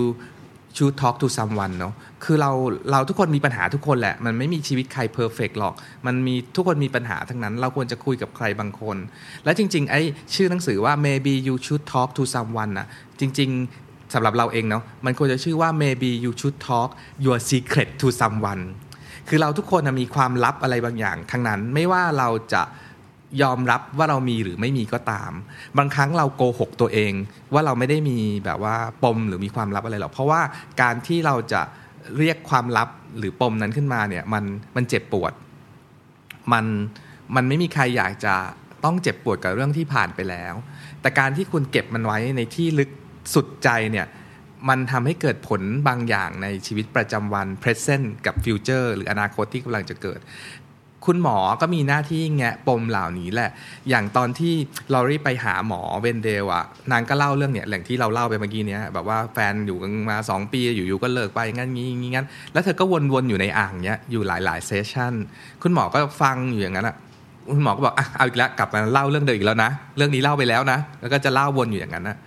[0.76, 2.52] should talk to someone เนาะคือเรา
[2.92, 5.74] เราทุกคนมีปัญหาทุกคนแหละ มันไม่มีชีวิตใคร perfect หรอก
[6.06, 8.98] มันมีทุกคนมีปัญหาทั้งนั้น เราควรจะคุยกับใครบางคน
[9.46, 10.02] และจริง ๆ ไอ้
[10.36, 12.88] ชื่อหนังสือว่า maybe you should talk to someone นะ
[13.20, 13.50] จริง
[13.82, 16.90] ๆสำหรับเราเองเนาะมันควรจะชื่อว่า maybe you should talk
[17.26, 18.64] your secret to someone
[19.28, 22.62] คือเราทุกคนนะมีความลับอะไรบางอย่างทั้งนั้นไม่ว่าเราจะ
[23.42, 25.32] ยอมรับว่าเรามีหรือไม่มีก็ตาม
[25.78, 27.14] บางครั้งเราโกหกตัวเอง
[27.54, 30.42] ว่าเราไม่ได้มีแบบว่าปมหรือมีความลับอะไรหรอกเพราะว่า
[30.82, 31.62] การที่เราจะ
[32.18, 34.44] เรียกความลับหรือปมนั้นขึ้นมาเนี่ยมัน
[34.76, 35.34] มันเจ็บปวด
[36.54, 36.66] มัน
[37.36, 38.36] มันไม่มีใครอยากจะ
[38.84, 40.54] ต้องเจ็บปวดกับเรื่องที่ผ่านไปแล้ว
[41.02, 42.90] แต่การที่คุณเก็บมันไว้ในที่ลึก
[43.34, 44.08] สุดใจเนี่ย
[44.70, 50.20] มันทำให้เกิดผลบางอย่างในชีวิตประจำวัน present กับ future หรืออนาคตที่กำลังจะเกิด
[51.06, 53.50] คุณหมอก็มีหน้าที่แงะปมเหล่านี้แหละ
[53.90, 54.54] อย่างตอนที่
[54.94, 62.84] ลอรี่ไปหาหมอเวนเดลอะนางก็เล่าเรื่องเนี่ยแหล่งที่เราเล่าไปเมื่อกี้เนี้ยแบบว่าแฟนอยู่กันมา 2 ปีอยู่ๆก็เลิกไปงั้นงี้งี้งั้น แล้วเธอก็
[63.14, 65.14] วนๆอยู่ในอ่างเนี้ยอยู่หลายๆเซสชั่น
[65.62, 66.96] คุณหมอก็ฟังอยู่อย่างนั้นอะ
[67.52, 72.18] คุณหมอก็บอกอะเอาอีกแล้วกลับมาเล่าเรื่องเดิมอีกแล้วนะ เรื่องนี้เล่าไปแล้วนะ แล้วก็จะเล่าวนอยู่อย่างนั้นนะ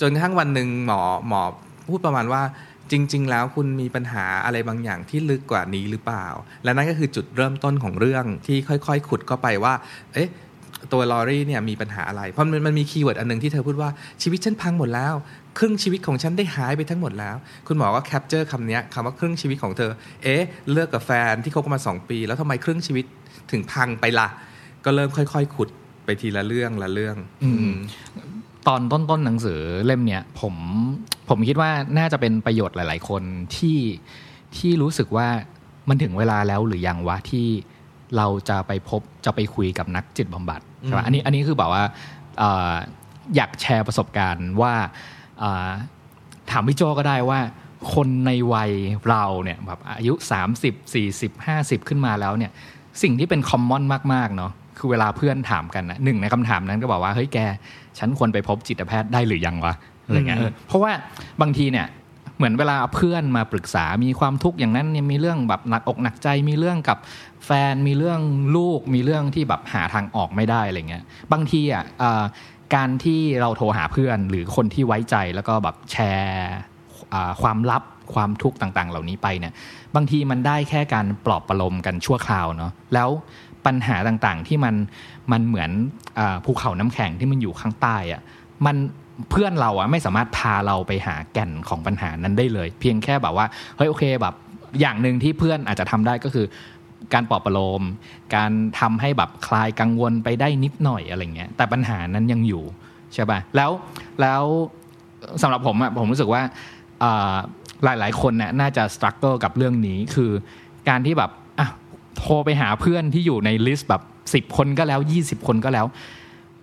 [0.00, 1.42] จนกระทั่งวันหนึ่งหมอหมอ
[1.88, 2.42] พูดประมาณว่า
[2.92, 6.26] จริง ๆ แล้วคุณมีปัญหาอะไรบางอย่างที่ลึกกว่านี้หรือเปล่า
[6.64, 9.74] และนั่นก็คือจุดเริ่มต้นของเรื่องที่ค่อยๆ ขุดเข้าไปว่า
[10.14, 10.30] เอ๊ะ
[10.92, 13.90] ตัวลอรี่เนี่ยมีปัญหาอะไร เพราะมันมี keyword อันหนึ่งที่เธอพูดว่า
[14.22, 15.14] ชีวิตฉันพังหมดแล้ว
[15.58, 19.90] ครึ่งชีวิตของฉันได้หายไปทั้งหมดแล้ว คุณหมอก็ capture คำนี้คำว่าครึ่งชีวิตของเธอ
[20.22, 23.04] เอ๊ะเลิกกับแฟนที่คบกันมาสองปี แล้วทำไมครึ่งชีวิต
[23.50, 24.28] ถึงพังไปล่ะ
[24.84, 25.68] ก็เริ่มค่อย ๆ ขุด
[26.04, 27.50] ไปทีละเรื่องละเรื่อง อื
[28.68, 30.54] ตอนต้นๆหนังสือเล่มเนี้ยผม
[31.30, 33.22] ผมคิดว่าน่าจะเป็นประโยชน์หลาย ๆ คน
[33.56, 33.78] ที่
[34.56, 35.28] ที่รู้สึกว่า
[35.88, 37.46] มันถึงเวลาแล้วหรือยังวะที่
[38.16, 41.84] เราจะไปพบจะไปคุยกับนักจิตบำบัดใช่ปะอันนี้อันนี้คือแบบว่า
[42.38, 42.72] เอ่อ
[43.36, 44.74] อยากแชร์ประสบการณ์ว่า
[45.38, 45.68] เอ่อ
[46.50, 47.40] ถามพี่โจก็ได้ว่า
[47.94, 48.70] คนในวัย
[49.08, 50.14] เราเนี่ยแบบอายุ
[50.54, 52.52] 30 40 50 ขึ้นมาแล้วเนี่ย
[53.02, 53.82] สิ่งที่เป็นคอมมอน
[54.14, 57.38] มาก ๆ เนาะคือเวลาเพื่อนถามกันนะหนึ่งในคำถามนั้นก็บอกว่า เฮ้ยแก
[57.98, 59.74] ฉันควรไปพบจิตแพทย์ได้หรือยังวะ
[60.10, 60.92] อะไรเงี้ยอืมเออเพราะว่า
[61.40, 61.86] บางทีเนี่ย
[62.36, 66.98] เหมือนเวลาเพื่อนมาปรึกษา มีความทุกข์อย่างนั้นเนี่ยมีเรื่องแบบหนักอกหนักใจ มีเรื่องกับ
[67.46, 68.20] แฟน มีเรื่อง
[68.56, 72.24] ลูก มีเรื่องที่แบบหาทางออกไม่ได้อะไรเงี้ย บางทีอะเอ่อ
[72.74, 76.50] การที่เราโทรหาเพื่อนหรือคนที่ไว้ใจแล้วก็แบบแชร์
[77.12, 77.82] อ่าความลับ
[78.14, 79.52] ความทุกข์ต่าง ๆ เหล่านี้ไปเนี่ย
[79.94, 83.08] บางทีมันได้แค่การปลอบประโลมกันชั่วคราวเนาะ แล้ว
[83.66, 84.74] ปัญหาต่างๆที่มัน
[85.32, 85.70] มันเหมือน
[86.18, 88.22] อาภูเขาน้ำแข็งที่มันอยู่ข้างใต้อะ
[88.66, 88.76] มัน
[89.30, 94.34] เพื่อนเราอะไม่สามารถพาเราไปหาแก่นของปัญหานั้นได้เลย เพียงแค่แบบว่าเฮ้ยโอเคแบบ
[94.80, 96.46] อย่างหนึ่งที่เพื่อนอาจจะทำได้ก็คือ
[97.14, 97.82] การปลอบประโลม
[98.34, 102.64] การทำให้แบบคลายกังวลไปได้นิดหน่อยอะไรเงี้ยแต่ปัญหานั้นยังอยู่
[103.14, 103.70] ใช่ป่ะแล้ว
[104.20, 104.42] แล้ว
[105.42, 106.42] สำหรับผมอะผมรู้สึกว่า
[107.02, 107.38] อ่า
[107.94, 110.30] ยหลายคนเนี่ยน่าจะส t รั g เกิลกับเรื่องนี้คือ
[110.88, 111.68] การที่แบบอะ
[112.18, 114.02] โทรไปหาเพื่อนที่อยู่ในลิสต์แบบ
[114.34, 115.86] สิบ10 คนก็แล้ว 20 คนก็แล้ว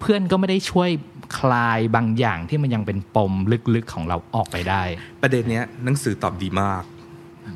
[0.02, 0.89] เพื่อนก็ไม่ได้ช่วย
[1.37, 3.33] คลายบางอย่างที่มันยังเป็นปม
[3.75, 4.83] ลึกๆของเราออกไปได้
[5.21, 6.83] ประเด็นเนี้ยหนังสือตอบดีมาก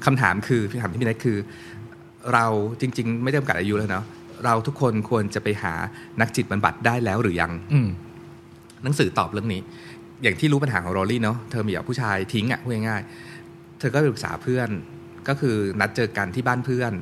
[0.06, 1.38] คำถามคือพี่ถามที่พี่นัทคือ
[2.34, 2.46] เรา
[2.82, 4.06] จริง ๆ ไม่ได้จำกัดอายุแล้วเนาะ
[4.46, 5.74] เราทุกคนควรจะไปหา
[6.22, 7.88] นักจิตบำบัดได้แล้วหรือยังอืม
[8.84, 9.62] หนังสือตอบเรื่องนี้
[10.24, 14.70] อย่างที่รู้ปัญหาของโรลลี่เนาะเธอมีแบบผู้ชายทิ้งอะ่ะพูดง่ายๆเธอก็ไปปรึกษาเพื่อน
[15.28, 16.94] ก็คือนัดเจอกันที่บ้านเพื่อน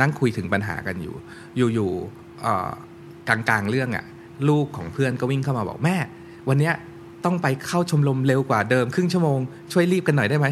[0.00, 1.14] นั่งคุยถึงปัญหากันอยู่
[1.74, 2.68] อยู่ๆเอ่อ
[3.28, 4.04] กลางๆเรื่องอะ่ะ
[4.48, 5.96] ลูกของเพื่อนก็วิ่งเข้ามาบอกแม่
[6.48, 6.74] วันเนี้ย
[7.24, 9.38] ต้องไปเข้าชมรมเร็วกว่าเดิมครึ่งชั่วโมง
[9.72, 10.48] ช่วยรีบกันหน่อยได้ไหม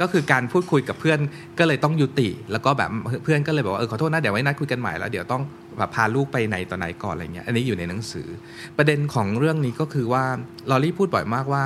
[0.00, 1.18] ก็คือการพูดคุยกับเพื่อน
[1.58, 2.90] ก็เลยต้องยุติ แล้วก็แบบ
[3.24, 5.42] เพื่อนก็เลยบอกว่าเออขอโทษนะเดี๋ยวไว้นัดคุยกันใหม่แล้วเดี๋ยวต้อง
[5.78, 8.28] แบบพาลูกไปไหนต่อไหนก่อนอะไรเงี้ยอันนี้อยู่ในหนังสือ
[8.76, 10.24] ประเด็นของเรื่องนี้ก็คือว่า
[10.70, 11.64] ลอรี่พูดบ่อยมากว่า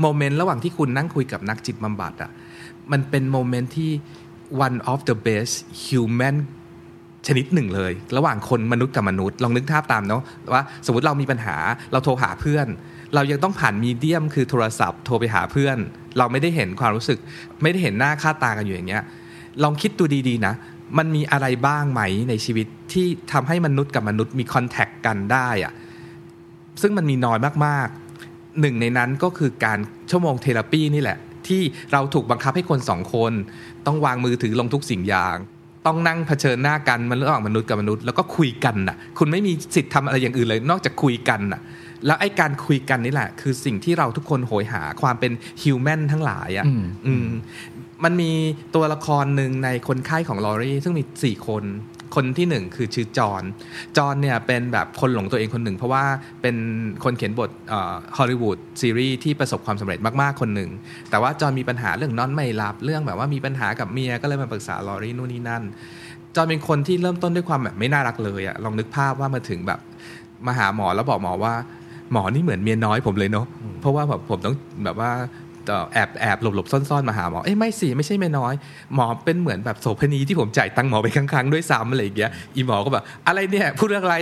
[0.00, 2.30] moment ระหว่างที่คุณนั่งคุยกับนักจิตบำบัดอะ
[2.92, 3.90] มันเป็น moment ที่
[4.66, 6.36] one of the best human
[7.26, 11.56] ชนิดหนึ่งเลย ระหว่างคนมนุษย์กับมนุษย์ ลองนึกภาพตามเนาะว่าสมมติเรามีปัญหา
[11.92, 12.66] เราโทรหาเพื่อน
[13.14, 15.78] เรายังต้องผ่าน medium คือโทรศัพท์ โทรไปหาเพื่อน
[16.18, 17.18] เราไม่ได้เห็นความรู้สึก
[17.62, 19.02] ไม่ได้เห็นหน้าค่าตากันอยู่อย่างเงี้ย
[19.62, 20.54] ลองคิดดูดีๆนะ
[20.98, 25.72] มันมีอะไรบ้างไหมในชีวิตที่ทำให้มนุษย์กับมนุษย์มีคอนแทคกันได้อะ
[26.82, 29.78] ซึ่งมันมีน้อยมากๆหนึ่งในนั้นก็คือการ
[30.10, 33.32] ชั่วโมงเทอราปีนี่แหละ ที่เราถูกบังคับให้คนสองคน
[33.86, 35.36] ต้องวางมือถือลงทุกสิ่งอย่าง
[35.86, 41.60] ต้องนั่งเผชิญหน้ากันมันระหว่างมนุษย์กับมนุษย์แล้วก็คุยกันน่ะ คุณไม่มีสิทธิ์ทำอะไรอย่างอื่นเลย นอกจากคุยกันน่ะ
[42.06, 47.26] แล้วไอ้การคุยกันนี่แหละ คือสิ่งที่เราทุกคนโหยหาความเป็นฮิวแมนทั้งหลายอะอืมอืม
[48.04, 48.30] มันมี
[48.74, 51.64] ตัวละครหนึ่งในคนไข้ของลอรี่ซึ่งมีสี่คน
[52.14, 53.42] คนที่หนึ่งคือชื่อจอห์น
[53.96, 56.04] จอห์นเนี่ยเป็นแบบคนหลงตัวเองคนหนึ่ง เพราะว่า
[56.42, 56.56] เป็น
[57.04, 57.50] คนเขียนบท
[58.16, 60.70] ฮอลลีวูดซีรีส์ที่ประสบความสำเร็จมากๆคนหนึ่ง
[61.10, 65.62] แต่ว่าจอห์นมีปัญหาเรื่องนอนไม่หลับเรื่องแบบว่ามีปัญหากับเมียก็เลยมาปรึกษาลอรี่นู่นนี่นั่น
[66.36, 69.80] จอห์นเป็นคนที่เริ่มต้นด้วยความแบบไม่น่ารักเลยอะลองนึกภาพว่ามาถึงแบบ
[70.46, 71.54] มาหาหมอแล้วบอกหมอว่า
[72.12, 73.46] หมอนี่เหมือนเมียน้อยผมเลยเนาะ
[73.80, 75.10] เพราะว่าแบบผมต้องแบบว่า
[75.94, 78.54] แอบแอบหลบหลบซ่อนๆมาหาหมอเอ้ยไม่สิไม่ใช่เมียน้อย
[78.94, 84.16] หมอเป็นเหมือนแบบโสเภณีที่ผมจ่ายตังค์หมอไปครั้งๆด้วยซ้ำอะไรอย่างเงี้ยอีหมอก็แบบอะไรเนี่ยพูดเรื่องอะไร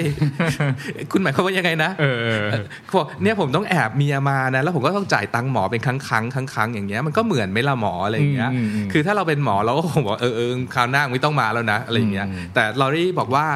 [1.13, 13.47] คุณหมายความว่ายังไงนะเออเออเขาบอกเนี่ยผมต้องแอบเมียมานะแล้วผมก็ต้องจ่ายตังค์หมอเป็นครั้งครั้งครั้งครั้งๆอย่างเงี้ยมันก็เหมือนไหม่ละหมออะไรอย่างเงี้ยอืมอืมคือถ้าเราเป็นหมอเราก็คงบอกเออเออคราวหน้าไม่ต้องมาแล้วนะอะไรอย่างเงี้ยอืมแต่ลอรี่บอกว่า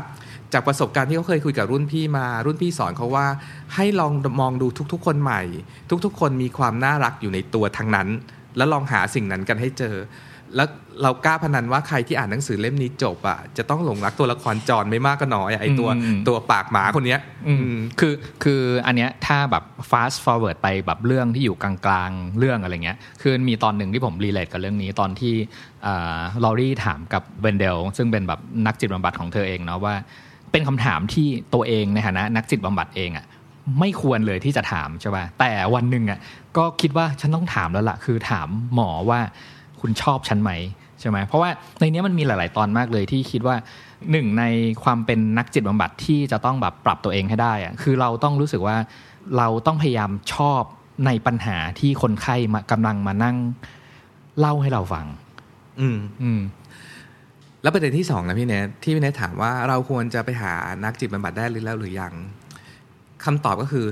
[0.55, 3.27] จากประสบการณ์ที่เขาเคยคุยกับรุ่นพี่มา รุ่นพี่สอนเขาว่า
[3.75, 5.43] ให้ลองมองดูทุกๆ คนใหม่
[6.05, 8.09] ทุกๆ คนมีความน่ารักอยู่ในตัวทั้งนั้น
[8.57, 9.95] แล้วลองหาสิ่งนั้นกันให้เจอ
[10.57, 10.69] แล้ว
[11.03, 18.15] เรากล้าพนันว่าใครที่อ่านหนังสือเล่มนี้จบอะจะต้องหลงรักตัวละครจรไม่มากก็น้อยอะไอตัวอืมตัวปากหมาคนเนี้ยอืมอืมคือ
[18.45, 21.73] คืออันเนี้ยถ้าแบบ fast forward ไปแบบเรื่องที่อยู่กลา
[22.09, 25.35] งๆ เรื่องอะไรเงี้ยคือมีตอนหนึ่งที่ผมรีเลทกับเรื่องนี้ตอนที่
[26.45, 29.95] ลอรี่ถามกับเบนเดลซึ่งเป็นแบบนักจิตบำบัดของเธอเองเนาะว่า
[30.55, 33.27] เป็นคำถามที่ตัวเองในฐานะนักจิตบำบัดเองอะ่ะ
[33.81, 36.19] ไม่ควรเลยที่จะถามใช่ป่ะแต่วันหนึ่งอะ
[36.57, 39.21] ก็คิดว่าฉันต้องถามแล้วล่ะ คือถามหมอว่า
[39.81, 40.51] คุณชอบฉันไหม
[41.01, 43.57] ใช่ไหมเพราะว่าในเนี้ยมันมีหลาย ๆ ตอนมากเลยที่คิดว่า
[44.11, 44.45] หนึ่งใน
[44.85, 48.77] ความเป็นนักจิตบำบัดที่จะต้องแบบปรับตัวเองให้ได้อะคือเราต้องรู้สึกว่า
[49.39, 50.63] เราต้องพยายามชอบ
[51.07, 53.37] ในปัญหาที่คนไข้มากำลังมานั่ง
[54.39, 55.07] เล่าให้เราฟัง
[55.81, 56.41] อืมอืม
[57.65, 62.13] แล้วประเด็นที่สองนะพี่เนทที่พี่เนทถามว่าเราควรจะไปหานักจิตบำบัดได้หรือแล้วหรือยัง
[63.25, 63.87] คำตอบก็คือ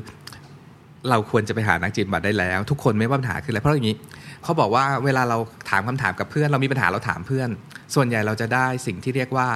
[1.11, 3.97] เราควรจะไปหานักจิตบำบัดได้แล้ว ทุกคนไม่ว่าปัญหาคืออะไรเพราะอย่างนี้
[4.43, 5.39] เขาบอกว่าเวลาเรา
[5.71, 7.49] ถามคำถามกับเพื่อน เรามีปัญหาเราถามเพื่อน
[7.95, 9.49] ส่วนใหญ่เราจะได้สิ่งที่เรียกว่า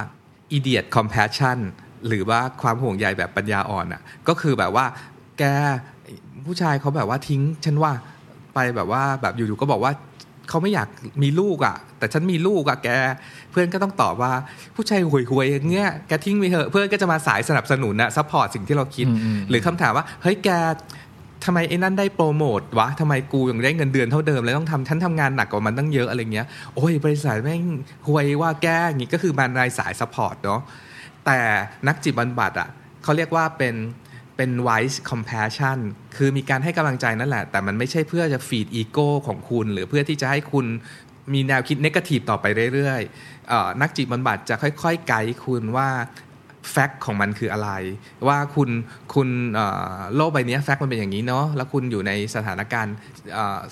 [0.57, 1.57] idiot compassion
[2.07, 4.85] หรือว่าความห่วงใยแบบปัญญาอ่อนอะ ก็คือแบบว่า
[5.39, 5.43] แก
[6.45, 7.91] ผู้ชายเขาแบบว่าทิ้ง ฉันว่า
[8.53, 9.91] ไปแบบว่าแบบอยู่ๆก็บอกว่า
[10.49, 10.87] เขาไม่อยาก
[11.23, 12.89] มีลูกอะ่ะ แต่ฉันมีลูกอะ่ะแก
[13.51, 14.31] เพื่อนก็ต้องตอบว่า
[14.75, 20.49] ผู้ชายห่วยๆอย่างเงี้ยแกทิ้งไปเถอะเพื่อนก็จะมาสายสนับสนุนนะ support สิ่งที่เราคิดอืมอืมหรือคำถามว่าเฮ้ยแก
[21.45, 27.63] ทำไมไอ้นั่นได้โปรโมทวะทำไมกูยังได้เงินเดือนเท่าเดิมเลยต้องทำฉันทำงานหนักกว่ามันตั้งเยอะอะไรเงี้ย โอ้ยบริษัทแม่ง
[28.07, 30.61] ห่วยว่ะแกอย่างงี้ก็คือมารายสาย support เนาะ
[31.25, 31.39] แต่
[31.87, 32.69] นักจิตบำบัดอะ
[33.03, 33.75] เขาเรียกว่าเป็น
[34.37, 35.79] เป็น wise compassion
[36.15, 40.65] คือมีการให้กำลังใจนั่นแหละ แต่มันไม่ใช่เพื่อจะ feed ego ของคุณ หรือเพื่อที่จะให้คุณ
[41.33, 45.89] มีแนวคิด negative ต่อไปเรื่อยๆ นักจิตบำบัดจะค่อยๆ ไกด์คุณว่า
[46.71, 47.69] fact ของมันคืออะไร
[48.27, 48.69] ว่าคุณ
[49.13, 49.29] คุณ
[50.15, 52.95] โลกใบนี้ fact มันเป็นอย่างนี้เนาะแล้วคุณอยู่ในสถานการณ์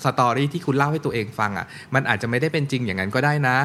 [0.04, 3.56] story ที่คุณเล่าให้ตัวเองฟังอะ่ะมันอาจจะไม่ได้เป็นจริงอย่างนั้นก็ได้นะ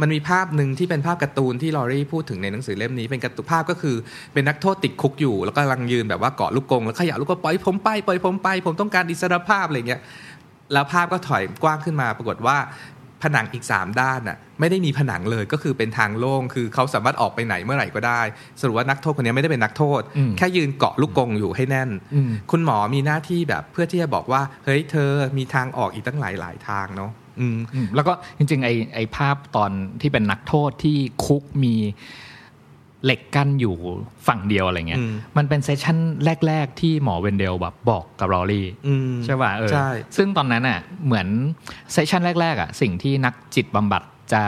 [0.00, 3.96] มันมีภาพหนึ่งที่เป็นภาพการ์ตูนที่ลอรี่พูดถึงในหนังสือเล่มนี้เป็นการ์ตูนภาพก็คือ
[4.32, 10.00] เป็นนักโทษติดคุกอยู่ แล้วก็กำลังยืนแบบว่าเกาะลูกกรงแล้วเขย่าลูกก็ปล่อยผมไปปล่อยผมไป ผมต้องการอิสรภาพอะไรเงี้ย
[10.72, 12.58] แล้วภาพก็ถอยกว้างขึ้นมาปรากฏว่า
[13.22, 18.20] ผนังอีก 3 ด้านน่ะไม่ได้มีผนังเลยก็คือเป็นทางโล่งคือเขาสามารถออกไปไหนเมื่อไหร่ก็ได้
[18.60, 29.70] สรุปว่านักโทษคนนี้ไม่ได้เป็นนักโทษอืมแค่ยืนเกาะลูกกรงอยู่ให้แน่นอืมคุณหมอมีหน้าที่แบบเพื่อที่จะบอกว่า เฮ้ยเธอมีทางออกอีกตั้งหลายหลายๆทางเนาะ อืมอืมแล้วก็จริงๆไอไอภาพตอน
[30.00, 31.74] ที่เป็นนักโทษที่คุกมี
[33.04, 33.74] เหล็กกั้นอยู่
[34.26, 35.98] ฝั่งเดียวอะไรเงี้ยอืมมันเป็น session
[36.46, 41.26] แรก ๆ ที่หมอเวนเดลแบบบอกกับลอรี่อืมใช่ป่ะเออใช่ซึ่งตอนนั้นอะเหมือน
[41.92, 44.42] session แรก ๆ อะ สิ่งที่นักจิตบำบัดจะ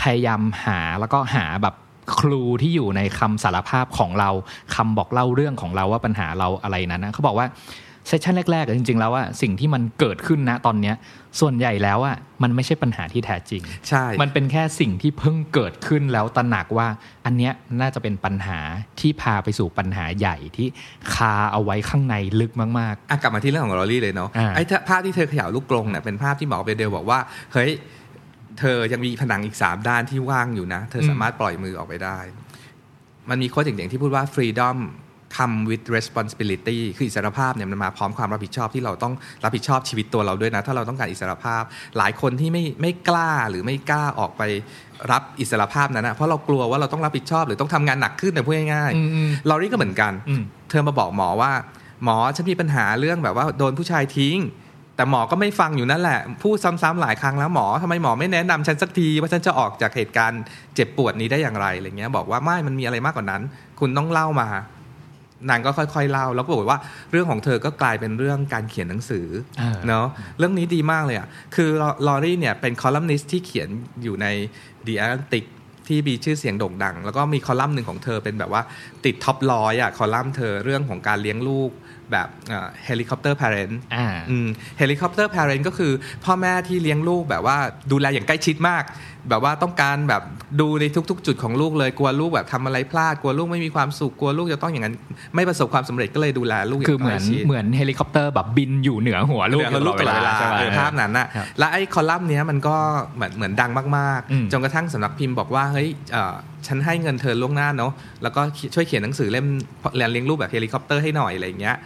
[0.00, 1.74] พยายามหาแล้วก็หาแบบ
[2.18, 4.30] clue ที่อยู่ในคำสารภาพของเรา
[4.74, 7.46] คำบอกเล่าเรื่องของเราว่าปัญหาเราอะไรนั้นนะเขาบอกว่า
[8.08, 10.94] เซสชันแรกๆอะจริง ๆ แล้วว่าสิ่งที่มันเกิดขึ้นนะตอนเนี้ย
[11.40, 16.88] ส่วนใหญ่แล้วอะมันไม่ใช่ปัญหาที่แท้จริง ใช่ มันเป็นแค่สิ่งที่เพิ่งเกิดขึ้นแล้วตระหนักว่า
[17.26, 18.58] อันเนี้ยน่าจะเป็นปัญหา
[19.00, 20.68] ที่พาไปสู่ปัญหาใหญ่ที่
[21.14, 27.18] คาเอาไว้ข้างในลึกมากอะกลับมาที่เรื่องของลอรี่เลยเนาะอ่าไอ้ถ้าภาพที่เธอเขย่าลูกกรงเนี่ยเป็นภาพที่หมอเบเดลบอกว่า
[27.52, 27.70] เฮ้ย
[28.58, 32.18] เธอยังมีผนังอีกสามด้านที่ว่างอยู่นะ เธอสามารถปล่อยมือออกไปได้
[33.30, 34.76] มันมีโค้ดเจ๋งๆที่พูดว่า freedom
[35.36, 41.62] come with responsibility คืออิสรภาพเนี่ยมันมาพร้อมความรับผิดชอบที่เราต้องรับผิดชอบชีวิตตัวเราด้วยนะ ถ้าเราต้องการอิสรภาพ
[41.98, 44.42] หลายคนที่ไม่ไม่กล้าหรือไม่กล้าออกไป
[45.12, 51.52] รับอิสรภาพนั้นนะเพราะเรากลัวว่าเราต้องรับผิดชอบหรือต้องทำงานหนักขึ้นแต่พูดง่ายอืมอืมลอรี่ก็เหมือนกันอืมเธอมาบอกหมอว่า
[52.04, 54.38] หมอฉันมีปัญหาเรื่องแบบว่าโดนผู้ชายทิ้ง
[54.96, 60.42] แต่หมอก็ไม่ฟังอยู่นั่นแหละ พูดซ้ำๆหลายครั้งแล้วหมอทำไมหมอไม่แนะนำฉันสักทีว่าฉันจะออกจากเหตุการณ์
[60.74, 63.42] เจ็บปวดนี้ได้อย่างไรอะไรเงี้ยบอกว่าไม่มันมีอะไรมากกว่านั้น
[63.80, 64.48] คุณต้องเล่ามา
[65.50, 69.26] นางก็ค่อยๆเล่าแล้วก็บอกว่าเรื่องของเธอก็กลายเป็นเรื่องการเขียนหนังสือ
[69.58, 70.06] เออเนาะ
[70.38, 71.68] เรื่องนี้ดีมากเลยอะคือ
[72.06, 73.68] ลอรี่เนี่ยเป็นคอลัมนิสต์ที่เขียน
[74.02, 74.26] อยู่ใน
[74.86, 75.44] The Atlantic
[75.88, 78.62] ที่มีชื่อเสียงโด่งดัง แล้วก็มีคอลัมน์หนึ่งของเธอเป็นแบบว่า
[79.04, 81.70] ติด top ร้อยอะคอลัมน์เธอเรื่องของการเลี้ยงลูก
[82.12, 82.28] แบบ
[82.84, 84.08] helicopter parent อ่า
[84.78, 85.92] helicopter parent ก็คือ
[86.24, 87.58] พ่อแม่ที่เลี้ยงลูกแบบว่า
[87.92, 88.82] ดูแลอย่างใกล้ชิดมาก
[89.28, 90.22] แบบว่าต้องการแบบ
[90.60, 94.94] ดูในทุก ๆ จุดของลูกเลยกลัวลูกแบบทำอะไรพลาดกลัวลูกไม่มีความสุขกลัวลูกจะต้องอย่างนั้น
[95.34, 102.76] ไม่ประสบความสำเร็จก็เลยดูแลลูกอย่างใกล้ชิดคือเหมือนเหมือนเฮลิคอปเตอร์แบบบินอยู่เหนือหัวลูกเรื่องลูกตลอดเวลาใช่ไหมเออภาพนั้นน่ะครับและไอ้คอลัมน์เนี้ยมันก็
[103.16, 106.34] เหมือนเหมือนดังมากอืมๆจนกระทั่งสำนักพิมพ์บอกว่าเฮ้ยเอ่อ
[106.66, 108.40] ฉันให้เงินเธอล่วงหน้าเนาะแล้วก็
[108.74, 109.46] ช่วยเขียนหนังสือเล่ม
[109.96, 111.76] เรื่องเลี้ยงลูกแบบเฮลิคอปเตอร์ให้หน่อยอะไรอย่างเงี้ย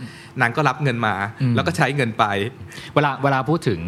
[0.40, 1.14] นางก็รับเงินมา
[1.56, 2.24] แล้วก็ใช้เงินไป
[2.94, 3.80] เวลาเวลาพูดถึง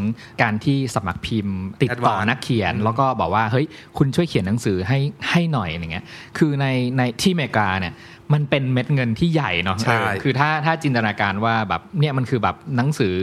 [0.42, 3.66] การที่สำนักพิมพ์ ติดต่อ Advance นักเขียนแล้วก็บอกว่าเฮ้ย
[3.98, 4.98] คุณช่วยเขียนหนังสือให้
[5.30, 6.04] ให้หน่อยอย่างเงี้ย
[6.38, 7.94] คือในในที่อเมริกาเนี่ย
[8.32, 13.14] มันเป็นเม็ดเงินที่ใหญ่เนาะใช่เออคือถ้าถ้าจินตนาการว่าแบบเนี่ยมันคือแบบหนังสือ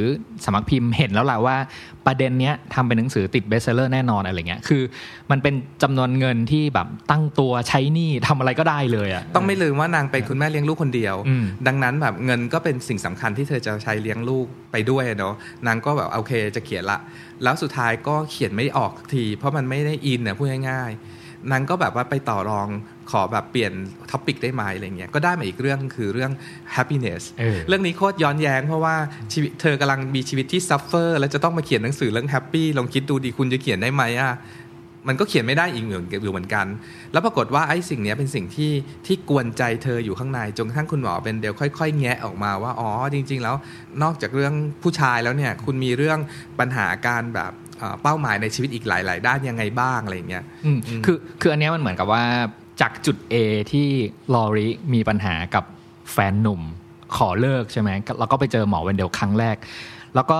[0.45, 1.57] สำนักพิมพ์เห็นแล้วล่ะว่า
[2.05, 4.81] ประเด็นเนี้ยทำเป็นหนังสือติดเบสเซอร์แน่นอนอะไรเงี้ย คือ
[5.31, 15.33] มันเป็นจำนวนเงินที่แบบตั้งตัวใช้หนี้ทำอะไรก็ได้เลยอะต้องไม่ลืมว่านางเป็นคุณแม่เลี้ยงลูกคนเดียวอืมดังนั้นแบบเงินก็เป็นสิ่งสำคัญที่เธอจะใช้เลี้ยงลูกไปด้วยเนาะ
[15.67, 16.99] นางก็แบบโอเคจะเขียนละ
[17.43, 21.18] แล้วสุดท้ายก็เขียนไม่ออกที เพราะมันไม่ได้อินเนี่ยพูดง่ายๆ
[21.51, 22.67] นางก็แบบว่าไปต่อรอง
[23.11, 23.73] ขอแบบเปลี่ยน
[24.11, 26.31] ท็อปิกได้ไหมอะไรเงี้ยก็ได้มาอีกเรื่องคือเรื่อง
[26.75, 28.95] happiness เออเรื่องนี้โคตรย้อนแย้งเพราะว่า
[29.33, 34.33] ชีวิตเธอกำลังมีชีวิตที่ suffer แล้วจะต้องมาเขียนหนังสือเรื่อง happy ลองคิดดูดีคุณจะเขียนได้ไหมอะ
[35.07, 36.65] มันก็เขียนไม่ได้อีกเหมือนอยู่เหมือนกัน
[37.11, 38.71] แล้วปรากฏว่าไอ้สิ่งเนี้ยเป็นสิ่งที่
[39.05, 43.55] ที่กวนใจเธออยู่ข้างในจนกระทั่งคุณหมอเป็นเดลค่อยๆ แงะออกมาว่า อ๋อ จริง ๆ แล้ว
[44.03, 46.19] นอกจากเรื่องผู้ชายแล้วเนี่ย คุณมีเรื่อง
[46.59, 52.23] ปัญหาการแบบ เอ่อเป้าหมายในชีวิตอีกหลาย ๆ ด้านยังไงบ้างอะไรอย่างเงี้ยอืมคือคืออันเนี้ยมันเหมือนกับว่า
[52.81, 53.35] จากจุด A
[53.71, 53.87] ที่
[54.33, 55.63] ลอริมีปัญหากับ
[56.11, 56.61] แฟนหนุ่ม
[57.15, 57.89] ขอเลิกใช่ไหม
[58.19, 59.55] แล้วก็ไปเจอหมอเวนเดลครั้งแรก
[60.15, 60.39] แล้วก็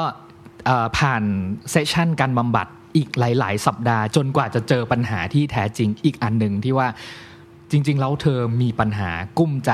[0.66, 1.24] เอ่อผ่าน
[1.72, 6.88] เซสชันการบำบัดอีกหลาย ๆ สัปดาห์ จนกว่าจะเจอปัญหาที่แท้จริงอีกอันหนึ่งที่ว่า
[7.72, 9.72] จริง ๆ แล้วเธอมีปัญหากุ้มใจ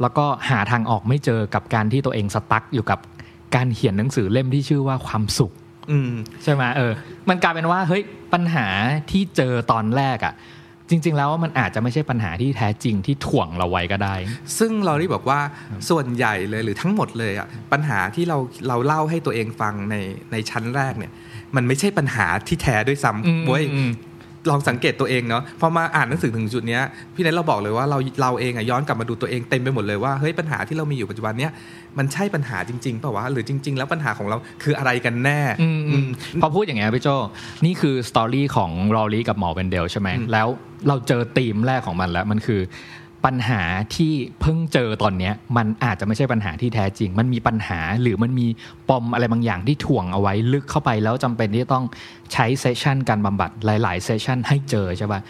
[0.00, 2.98] แล้วก็หาทางออกไม่เจอกับการที่ตัวเองสตั๊กอยู่กับ
[3.54, 5.52] การเขียนหนังสือเล่มที่ชื่อว่าความสุข
[5.90, 6.92] อืมใช่ไหมเออ
[7.28, 8.02] มันกลายเป็นว่าเฮ้ย
[8.34, 8.66] ปัญหา
[9.10, 10.34] ที่เจอตอนแรกอะ่ะ
[10.90, 14.14] จริง ๆ แล้วมันอาจจะไม่ใช่ปัญหาที่แท้จริงที่ถ่วงเราไว้ก็ได้
[14.58, 15.40] ซึ่งลอรี่บอกว่า
[15.88, 19.96] ส่วนใหญ่เลยหรือทั้งหมดเลยอะปัญหาที่เราเราเล่าให้ตัวเองฟังใน
[20.32, 21.12] ในชั้นแรกเนี่ย
[21.56, 23.90] มันไม่ใช่ปัญหาที่แท้ด้วยอืมซ้ำเว้ยอืม
[24.50, 26.82] ลองสังเกตตัวเองเนาะพอมาอ่านหนังสือถึงจุดเนี้ย
[27.14, 31.52] พี่เนทเราบอกเลยว่าเราเราเองอะย้อนกลับมาดูตัวเองเต็มไปหมดเลยว่าเฮ้ยปัญหาที่เรามีอยู่ปัจจุบันเนี้ย
[31.98, 36.08] มันใช่ปัญหาจริงๆเปล่าวะหรือจริง ๆ แล้วปัญหาของเราคืออะไรกันแน่อืมอืม
[36.42, 37.08] พอพูดอย่างเงี้ยพี่โจ
[37.64, 40.48] นี่คือ story ของลอรี่กับหมอเวนเดลใช่ไหมอืมแล้ว
[40.88, 42.60] เราเจอธีมแรกของมันแล้วมันคือ
[43.24, 43.62] ปัญหา
[43.96, 48.46] ที่เพิ่งเจอตอนเนี้ยมันอาจจะไม่ใช่ปัญหาที่แท้จริง มันมีปัญหาหรือมันมี
[48.90, 51.84] ปมอะไรบางอย่างที่ถ่วงเอาไว้ลึกเข้าไปแล้วจำเป็นที่ต้อง
[52.32, 55.20] ใช้ session การบำบัดหลาย ๆ session ให้เจอใช่ป่ะ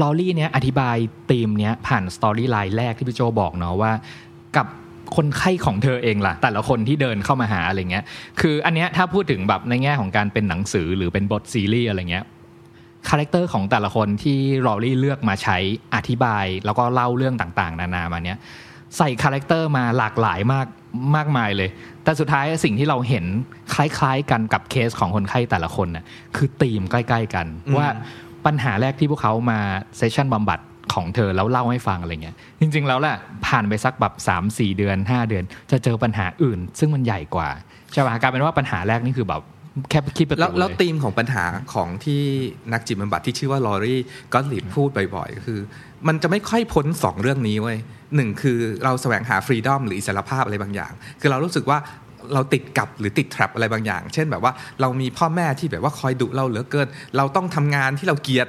[0.00, 0.96] ลอรี่เนี้ยอธิบาย
[1.30, 3.92] ธีมเนี้ยผ่าน storyline แรกที่พี่โจบอกเนาะว่า
[4.56, 4.66] กับ
[5.16, 8.04] คนไข้ของเธอเองล่ะ แต่ละคนที่เดินเข้ามาหาอะไรเงี้ย
[8.40, 12.24] คืออันเนี้ยถ้าพูดถึงแบบในแง่ของการเป็นหนังสือหรือเป็นบทซีรีส์อะไรเงี้ย
[13.08, 15.58] character ของแต่ละคนที่ลอรี่เลือกมาใช้
[15.94, 18.38] อธิบาย แล้วก็เล่าเรื่องต่างๆ นานามาเนี้ย
[18.96, 20.66] ใส่ character มาหลากหลายมาก
[21.16, 21.70] มากมายเลย
[22.04, 23.24] แต่สุดท้ายสิ่งที่เราเห็น
[23.74, 26.04] คล้าย ๆ กันกับเคสของคนไข้แต่ละคนน่ะ
[26.36, 27.88] คือธีมใกล้ ๆ กันอืมว่า
[28.46, 29.58] ปัญหาแรกที่พวกเขามา
[29.96, 30.60] เซสชันบำบัด
[30.94, 37.48] ของเธอแล้วเล่าให้ฟังอะไรเงี้ย จริง ๆ แล้วแหละผ่านไปสักแบบ3 4 เดือน 5 เดือน จะเจอปัญหาอื่น ซึ่งมันใหญ่กว่า
[37.92, 39.42] ใช่ไหมกลายเป็นว่าปัญหาแรกนี่คือแบบ
[39.90, 42.22] แค่คิดประตูแล้วแล้วเลยธีมของปัญหาของที่
[42.72, 44.00] นักจิตบำบัดที่ชื่อว่าลอรี่
[44.32, 45.58] ก็ลิดพูดบ่อยๆคือ
[46.08, 47.78] มันจะไม่ค่อยพ้นสองเรื่องนี้เว้ย
[48.16, 51.78] หนึ่งคือเราแสวงหาฟรีดอมหรืออิสรภาพอะไรบางอย่าง คือเรารู้สึกว่า
[52.34, 58.48] เราติดกับหรือติดแทรปอะไรบางอย่าง เช่นแบบว่าเรามีพ่อแม่ที่แบบว่าคอยดุเราเหลือเกิน เราต้องทำงานที่เราเกลียด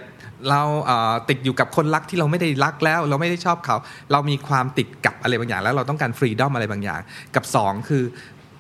[0.50, 3.78] เราเอ่อติดอยู่กับคนรักที่เราไม่ได้รักแล้ว เราไม่ได้ชอบเขา
[4.12, 7.02] เรามีความติดกับอะไรบางอย่าง แล้วเราต้องการฟรีดอมอะไรบางอย่าง
[7.36, 8.04] กับสองคือ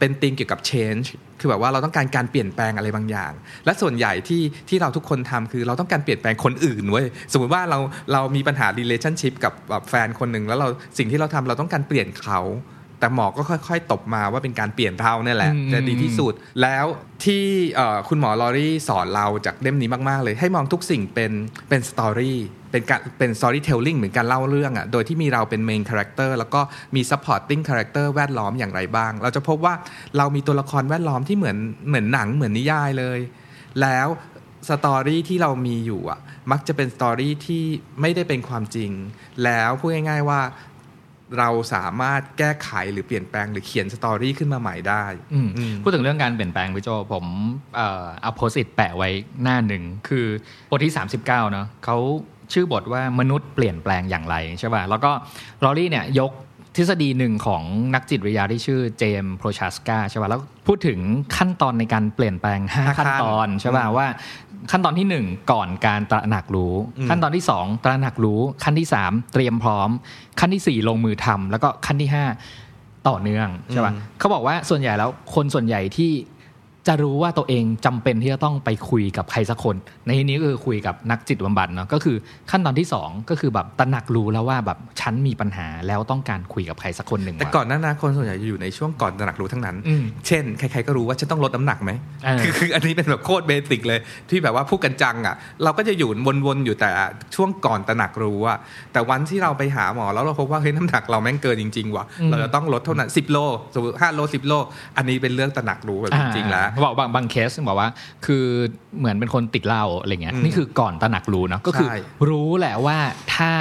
[0.04, 1.08] เป็นธีมเกี่ยวกับ change
[1.40, 3.32] คือแบบว่าเราต้องการการเปลี่ยนแปลงอะไรบางอย่าง
[3.66, 7.80] และส่วนใหญ่ที่ที่เราทุกคนทำคือเราต้องการเปลี่ยนแปลงคนอื่นเว้ยสมมติว่าเรา
[8.14, 12.40] เรามีปัญหา relationship กับแบบแฟนคนหนึ่งแล้วเราสิ่งที่เราทำเราต้องการเปลี่ยนเขา
[13.00, 16.86] แต่หมอก็ค่อย ๆ ตบมาว่าเป็นการเปลี่ยนเราเนี่ยแหละอืมจะดีที่สุด แล้ว
[17.26, 17.44] ที่
[17.76, 21.32] เอ่อคุณหมอลอรี่สอนเราจากเล่มนี้มาก ๆ เลย ให้มองทุกสิ่งเป็น
[21.70, 22.40] เป็นสตอรี่
[22.74, 26.62] เป็นการเป็น storytelling เหมือนการเล่าเรื่องอะ่ะโดยที่มีเราเป็น main character แล้วก็
[26.96, 29.74] มี supporting character แวดล้อมอย่างไรบ้าง เราจะพบว่า
[30.18, 31.58] เรามีตัวละครแวดล้อมที่เหมือน
[31.88, 33.20] เหมือนหนังเหมือนนิยายเลย
[33.82, 34.08] แล้ว
[34.70, 36.20] story ที่เรามีอยู่อะ
[36.52, 37.64] มักจะเป็น story ที่
[38.02, 38.92] ไม่ได้เป็นความจริง
[39.44, 40.42] แล้วพูดง่ายๆว่า
[41.40, 47.26] เราสามารถแก้ไขหรือเปลี่ยนแปลงหรือเขียน story ขึ้นมาใหม่ได้อืมอืมพูดถึงเรื่องการเปลี่ยนแปลงพี่โจผม
[47.76, 49.10] เอ่อเอา Post-it แปะไว้
[49.44, 50.26] หน้าหนึ่ง คือ
[50.70, 51.98] บทที่ 39 เนาะเขา
[52.54, 55.12] ชื่อบทว่ามนุษย์เปลี่ยนแปลงอย่างไรใช่ป่ะแล้วก็
[55.64, 56.32] ลอรี่เนี่ยยก
[56.78, 61.00] ทฤษฎีหนึ่งของนักจิตวิทยาที่ชื่อเจมส์โพรชัสกาใช่ป่ะแล้วพูดถึง
[61.38, 64.08] ขั้นตอนในการเปลี่ยนแปลงห้า5ขั้นตอนใช่ป่ะอืมว่า
[64.72, 69.90] ขั้นตอนที่ 1 ก่อนการตระหนักรู้อืมขั้นตอนที่ 2 ตระหนักรู้ ขั้นที่ 3 เตรียมพร้อม
[70.40, 72.10] ขั้นทีสี่4 ลงมือทำแล้วก็ขั้นที่
[72.60, 76.12] 5 ต่อเนื่องใช่ป่ะอืมเขาบอกว่าส่วนใหญ่แล้วคนส่วนใหญ่ที่
[76.88, 82.18] จะรู้ว่าตัวเองจำเป็นที่จะต้องไปคุยกับใครสักคน ในที่นี้ก็คือคุยกับนักจิตบำบัดเนาะก็คือ
[82.52, 91.92] ขั้นตอนที่สองก็คือแบบตระหนักรู้แล้วว่าแบบฉันมีปัญหาแล้วต้องการคุยกับใครสักคนหนึ่งแต่ว่ะก่อนหน้านั้นคนส่วนใหญ่จะอยู่ในช่วงก่อนตระหนักรู้ทั้งนั้นอืมเช่นใครๆก็รู้ว่าฉันต้องลดน้ำหนักไหม
[92.24, 96.10] เออคือคืออันนี้เป็นแบบโคตรเบสิกเลย ที่แบบว่าพูดกันจังอะเราก็จะอยู่
[96.46, 96.90] วนๆอยู่แต่
[97.36, 98.58] ช่วงก่อนตระหนักรู้อะ
[98.94, 103.38] แต่วันที่เราไปหาหมอแล้วเราพบว่าเฮ้ยน้ำหนักเราแม่งเกินจริงๆว่ะอืมเราจะต้องลดเท่านั้น10โล
[103.74, 104.54] สมมติ5โล10โล
[104.98, 107.90] อันนี้เป็นเรื่องตระหนักรู้แบบจริงๆแล้วอ่าบอกบางบางเคสบอกว่า
[108.26, 108.46] คือ
[109.00, 111.98] เหมือนเป็นคนติดเหล้าอะไรเงี้ยอืมนี่คือก่อนตระหนักรู้เนาะก็คือใช่
[112.30, 112.98] รู้แหละว่า
[113.36, 113.52] ถ้า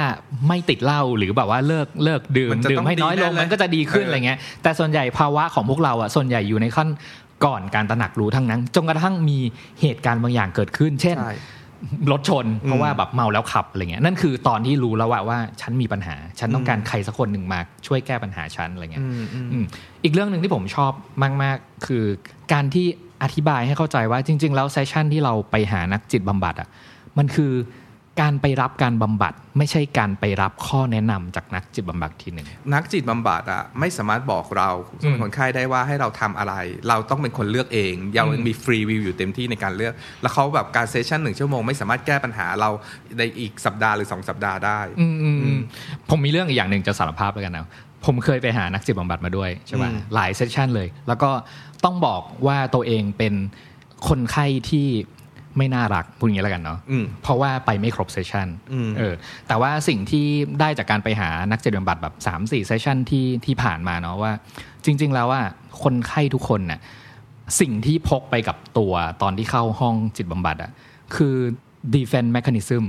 [0.47, 6.89] ไม่ติดเหล้าหรือแบบว่าเลิกเลิกดื่มมันจะดื่ต้มองให้น้อยลงดีแน่เลยมันก็จะดีขึ้นเออออะไรเงี้ยแต่ส่วนใหญ่ภาวะของพวกเราอะส่วนใหญ่อยู่ในขั้น
[7.45, 9.39] ก่อนการตระหนักรู้ทั้งนั้น จนกระทั่งมี
[9.81, 11.33] เหตุการณ์บางอย่างเกิดขึ้น เช่นใช่
[12.11, 19.65] รถชน เพราะว่าแบบเมาแล้วขับอะไรเงี้ยนั่นคือตอนที่รู้แล้วว่าว่าฉันมีปัญหา ฉันต้องการใครสักคนหนึ่งมาช่วยแก้ปัญหาฉันอะไรเงี้ยอืมอืมอืม
[20.03, 20.91] อีกเรื่องหนึ่งที่ผมชอบ
[21.43, 22.03] มาก ๆ คือ
[22.53, 22.85] การที่
[23.23, 26.67] อธิบายให้เข้าใจว่าจริง ๆ แล้วเซสชันที่เราไปหานักจิตบำบัดอะ
[27.17, 27.51] มันคือ
[28.21, 34.69] การไปรับการบำบัดไม่ใช่การไปรับข้อแนะนำจากนักจิตบำบัดทีหนึ่งนักจิตบำบัดอะไม่สามารถบอกเรา
[35.03, 36.53] อืมคนไข้ได้ว่าให้เราทำอะไร
[36.89, 42.69] เราต้องเป็นคนเลือกเองเรายังมีฟรีวิวอยู่เต็มที่ในการเลือก แล้วเขาแบบการเซสชั่นหนึ่งชั่วโมงไม่สามารถแก้ปัญหาเรา
[43.17, 45.61] ในอีกสัปดาห์หรือสองสัปดาห์ได้อืมอืมอือืมม
[46.09, 47.67] ผมมีเรื่องอีกอย่างหนึ่งจะสารภาพแล้วกันนะ
[48.05, 51.31] ผมเคยไปหานักจิตบำบัดมาด้วยใช่ป่ะอืมหลายเซสชันเลย แล้วก็
[51.83, 53.33] ต้องบอกว่าตัวเองเป็น
[54.09, 54.87] คนไข้ที่
[55.57, 59.13] ไม่น่ารักพูดอย่างนี้แล้วกันเนาะอืมเพราะว่าไปไม่ครบเซสชันอืมเออ
[59.47, 60.25] แต่ว่าสิ่งที่
[60.59, 64.31] ได้จากการไปหานักจิตบำบัดแบบ 3 4 เซสชันที่ที่ผ่านมาเนาะว่า
[64.85, 65.41] จริง ๆ แล้วว่า
[65.83, 66.79] คนไข้ทุกคนน่ะ
[67.59, 70.71] สิ่งที่พกไปกับตัวตอนที่เข้าห้องจิตบำบัดอะ
[71.15, 71.35] คือ
[71.95, 72.83] defense mechanism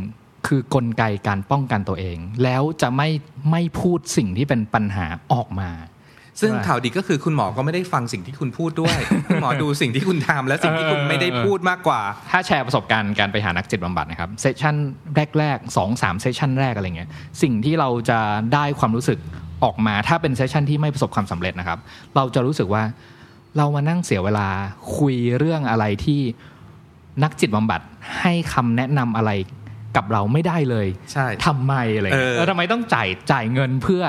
[0.46, 3.08] คือกลไกการป้องกันตัวเอง แล้วจะไม่
[3.50, 5.70] ไม่พูดสิ่งที่เป็นปัญหาออกมา
[6.40, 8.96] ซึ่งใช่ข่าวดีก็คือคุณหมอก็ไม่ได้ฟังสิ่งที่คุณพูดด้วย
[9.28, 14.74] คุณหมอดูสิ่งที่คุณทำและสิ่งที่คุณไม่ได้พูดมากกว่า ถ้าแชร์ประสบการณ์การไปหานักจิตบำบัดนะครับ session
[15.38, 17.08] แรกๆสองสาม session แรกอะไรเงี้ย
[17.42, 18.20] สิ่งที่เราจะ
[18.54, 19.18] ได้ความรู้สึก
[19.64, 21.78] ออกมาถ้าเป็น session ที่ไม่ประสบความสำเร็จนะครับ
[22.16, 22.82] เราจะรู้สึกว่า
[23.56, 24.48] เรามานั่งเสียเวลา
[24.98, 26.20] คุยเรื่องอะไรที่
[27.22, 27.80] นักจิตบำบัด
[28.20, 29.30] ให้คำแนะนำอะไร
[29.96, 34.02] กับเราไม่ได้เลย ใช่ทำไมอะไรเงี้ยเออเออทำไมต้องจ่ายจ่ายเงินเพื่อ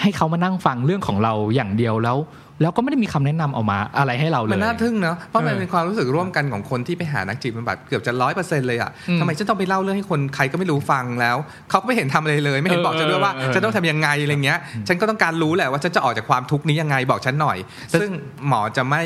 [0.00, 2.18] ให้เขามานั่งฟังเรื่องของเราอย่างเดียวแล้ว
[2.62, 11.36] แล้วก็ไม่ได้มีคำแนะนำออกมาอะไรให้เราเลย มันน่าทึ่งเนาะเพราะมันเออเป็นความรู้สึกร่วมกันของคนที่ไปหานักจิตบำบัดเกือบจะร้อยเปอร์เซ็นต์เลยอะอืมทำไมฉันต้องไปเล่าเรื่องให้คนใครก็ไม่รู้ฟังแล้ว
[11.70, 17.58] เขาก็ไม่เห็นทำอะไรเลย ไม่เห็นเออบอกฉันด้วยว่าเออเออฉันต้องทำยังไงอะไรเงี้ย ฉันก็ต้องการรู้แหละว่าฉันจะออกจากความทุกข์นี้ยังไงบอกฉันหน่อย
[18.00, 18.10] ซึ่ง
[18.48, 19.02] หมอจะไม่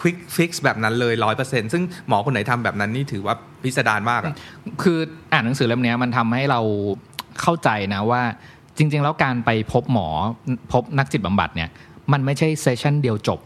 [0.00, 4.34] ควิกฟิกซ์แบบนั้นเลยร้อยเปอร์เซ็นต์ซึ่งหมอคนไหนทำแบบนั้นนี่ถือว่าพิสดารมากอะ
[4.82, 4.98] คือ
[5.32, 6.60] อ่านหนังสือเล่มเนี้ยมันทำให้เรา
[7.40, 8.22] เข้าใจนะว่า
[8.76, 10.08] จริง ๆ แล้วการไปพบหมอ
[10.72, 11.70] พบนักจิตบำบัดเนี่ย
[12.12, 13.40] มันไม่ใช่เซสชันเดียวจบ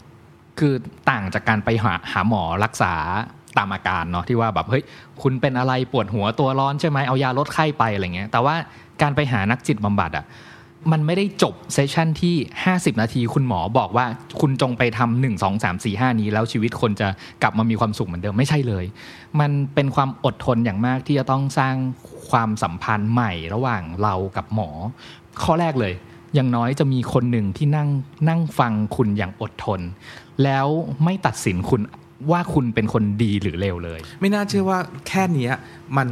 [0.59, 0.73] คือ
[1.09, 2.93] ต่างจากการไปหาหาหมอรักษา
[3.57, 4.83] ตามอาการเนาะที่ว่าแบบเฮ้ย
[5.21, 8.55] คุณเป็นอะไรปวดหัวตัวร้อนใช่ไหมเอายาลดไข้ไปอะไรเงี้ยแต่ว่า
[9.01, 10.25] การไปหานักจิตบำบัดอะ
[10.91, 12.35] มันไม่ได้จบเซสชันที่
[12.67, 14.05] 50 นาที คุณหมอบอกว่า
[14.39, 17.07] คุณจงไปทำหนึ่งสองสามสี่ห้านี้ แล้วชีวิตคนจะ
[17.43, 18.85] กลับมามีความสุขเหมือนเดิมไม่ใช่เลย
[19.39, 21.75] มันเป็นความอดทนอย่างมากที่จะต้องสร้าง
[22.29, 24.69] ความสัมพันธ์ใหม่ระหว่างเรากับหมอ
[25.43, 25.93] ข้อแรกเลย
[26.35, 27.89] อย่างน้อยจะมีคนหนึ่งที่นั่ง
[28.29, 29.81] นั่งฟังคุณอย่างอดทน
[30.43, 30.67] แล้ว
[31.03, 31.81] ไม่ตัดสินคุณ
[32.31, 35.49] ว่าคุณเป็นคนดีหรือเลวเลย ไม่น่าเชื่อว่าแค่นี้
[35.97, 36.07] มัน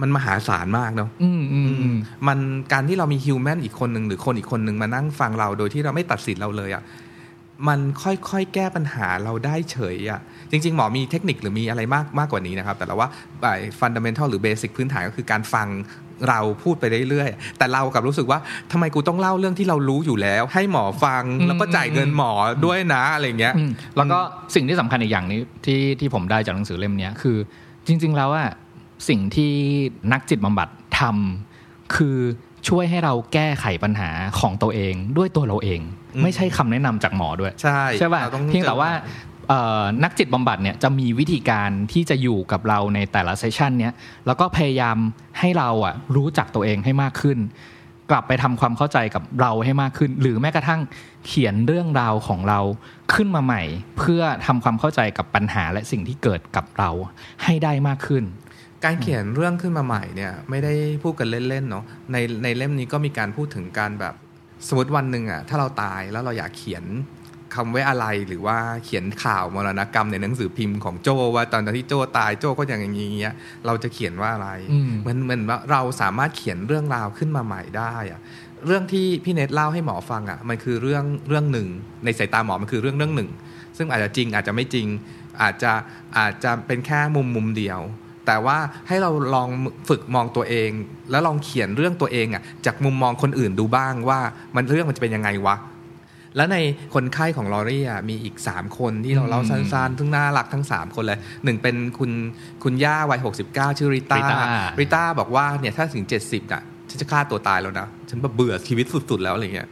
[0.00, 1.96] มันมหาศาลมากเนาะอืมอืมอืม
[2.28, 2.38] มัน
[2.72, 6.82] การที่เรามีฮิวแมนอีกคนหนึ่งหรือคนอีกคนหนึ่งมานั่งฟังเราโดยที่เราไม่ตัดสินเราเลยอะ่ะ
[7.68, 10.20] มันค่อยๆ แก้ปัญหาเราได้เฉยอะ่ะ
[10.50, 13.08] จริง ๆ หมอมีเทคนิคหรือมีอะไรมากมากกว่านี้นะครับ แต่เราว่า
[13.78, 15.68] ฟันดัมเ n นทัลหรือเบสิกพื้นฐานก็คือการฟัง
[16.28, 18.38] เราพูดไปเรื่อยๆ แต่เรากลับรู้สึกว่า
[18.72, 22.32] ทำไมกูต้องเล่าเรื่องที่เรารู้อยู่แล้ว ให้หมอฟังอืมแล้วก็จ่ายเงินหมอ
[22.64, 24.18] ด้วยนะอะไรเงี้ยอืมแล้วก็
[24.54, 27.36] สิ่งที่สำคัญอีกอย่างนี้ที่ที่ผมได้จากหนังสือเล่มเนี้ยคือ
[27.86, 28.50] จริง ๆ แล้วอะ
[29.08, 29.52] สิ่งที่
[30.12, 30.68] นักจิตบำบัด
[30.98, 32.18] ทำคือ
[32.68, 35.80] ช่วยให้เราแก้ไขปัญหาของตัวเองด้วยตัวเราเอง
[36.14, 38.90] อืมไม่ใช่คำแนะนำจากหมอด้วย ใช่ใช่ป่ะราต้องเพียงแต่ว่า
[39.48, 43.92] เอ่อนักจิตบำบัดเนี่ยจะมีวิธีการที่จะอยู่กับเราในแต่ละเซสชันเนี้ย
[44.26, 44.96] แล้วก็พยายาม
[45.38, 47.38] ให้เราอะรู้จักตัวเองให้มากขึ้น
[48.10, 50.80] กลับไปทำความเข้าใจกับเราให้มากขึ้น หรือแม้กระทั่ง
[51.26, 52.60] เขียนเรื่องราวของเรา
[53.14, 53.62] ขึ้นมาใหม่
[53.98, 56.90] เพื่อทำความเข้าใจกับปัญหาและสิ่งที่เกิดกับเรา
[57.44, 58.24] ให้ได้มากขึ้น
[58.84, 60.72] การเขียนเรื่องขึ้นมาใหม่เนี่ยไม่ได้
[61.02, 64.14] พูดกันเล่นๆเนาะในในเล่มนี้ก็มีการพูดถึงการแบบ
[64.68, 66.84] สมมติวันหนึ่งอะถ้าเราตายแล้วเราอยากเขียน
[67.54, 73.34] คำไว้อะไรหรือว่าเขียนข่าวมรณกรรมในหนังสือพิมพ์ของโจว่าตอนที่โจตายโจก็อย่างอย่างเงี้ย
[73.66, 78.20] เราจะเขียนว่าอะไรอืมเหมือนเหมือนว่าเราสามารถเขียนเรื่องราวขึ้นมาใหม่ได้อะ
[78.66, 81.68] เรื่องที่พี่เนทเล่าให้หมอฟังอะมันคือเรื่องเรื่องหนึ่ง
[82.04, 83.30] ในสายตาหมอมันคือเรื่องเรื่องหนึ่ง
[83.76, 84.86] ซึ่งอาจจะจริงอาจจะไม่จริง
[85.42, 85.72] อาจจะ
[86.18, 87.80] อาจจะเป็นแค่มุมมุมเดียว
[88.28, 88.58] แต่ว่า
[88.88, 89.48] ให้เราลอง
[89.88, 90.70] ฝึกมองตัวเอง
[91.10, 94.20] แล้วลองเขียนเรื่องตัวเองอะจากมุมมองคนอื่นดูบ้างว่า
[94.56, 95.56] มันเรื่องมันจะเป็นยังไงวะ
[96.36, 96.56] แล้วใน
[96.94, 102.10] คนไข้ของลอรี่อะมีอีก 3 คนที่เราเล่าสั้นๆซึ่งน่ารักทั้ง 3 คนเลยหนึ่งเป็นคุณ
[102.64, 104.38] คุณย่าวัย 69 ชื่อริต้าริต้า
[104.80, 109.68] ริต้าบอกว่าเนี่ยถ้าถึง 70อะฉันจะฆ่าตัวตายแล้วนะ ฉันแบบเบื่อชีวิตสุด ๆ แล้วอะไรเงี้ย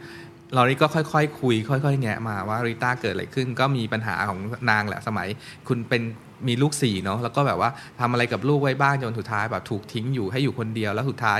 [0.55, 4.39] ลอรี่ก็ค่อยๆคุย ค่อย ๆ แงะมาว่าริต้าเกิดอะไรขึ้น ก็มีปัญหาของ
[4.69, 5.27] นางแหละสมัย
[5.67, 6.01] คุณเป็น
[6.47, 7.69] มีลูกสี่เนาะแล้วก็แบบว่า
[7.99, 11.39] ทำอะไรกับลูกไว้บ้างจนสุดท้ายแบบถูกทิ้งอยู่ให้อยู่คนเดียวแล้วสุดท้าย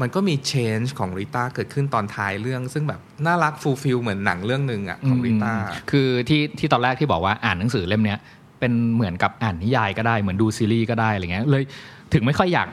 [0.00, 8.18] มันก็มี change ของริต้าเกิดขึ้นตอนท้ายเรื่อง ซึ่งแบบน่ารัก fulfill เหมือนหนังเรื่องหนึ่งอะของริต้าอืมคือที่ที่ตอนแรกที่บอกว่าอ่านหนังสือเล่มเนี้ย
[8.60, 11.64] เป็นเหมือนกับอ่านนิยายก็ได้เหมือนดูซีรีส์ก็ได้อะไรเงี้ยเลย
[12.12, 12.68] ถึงไม่ค่อยอยาก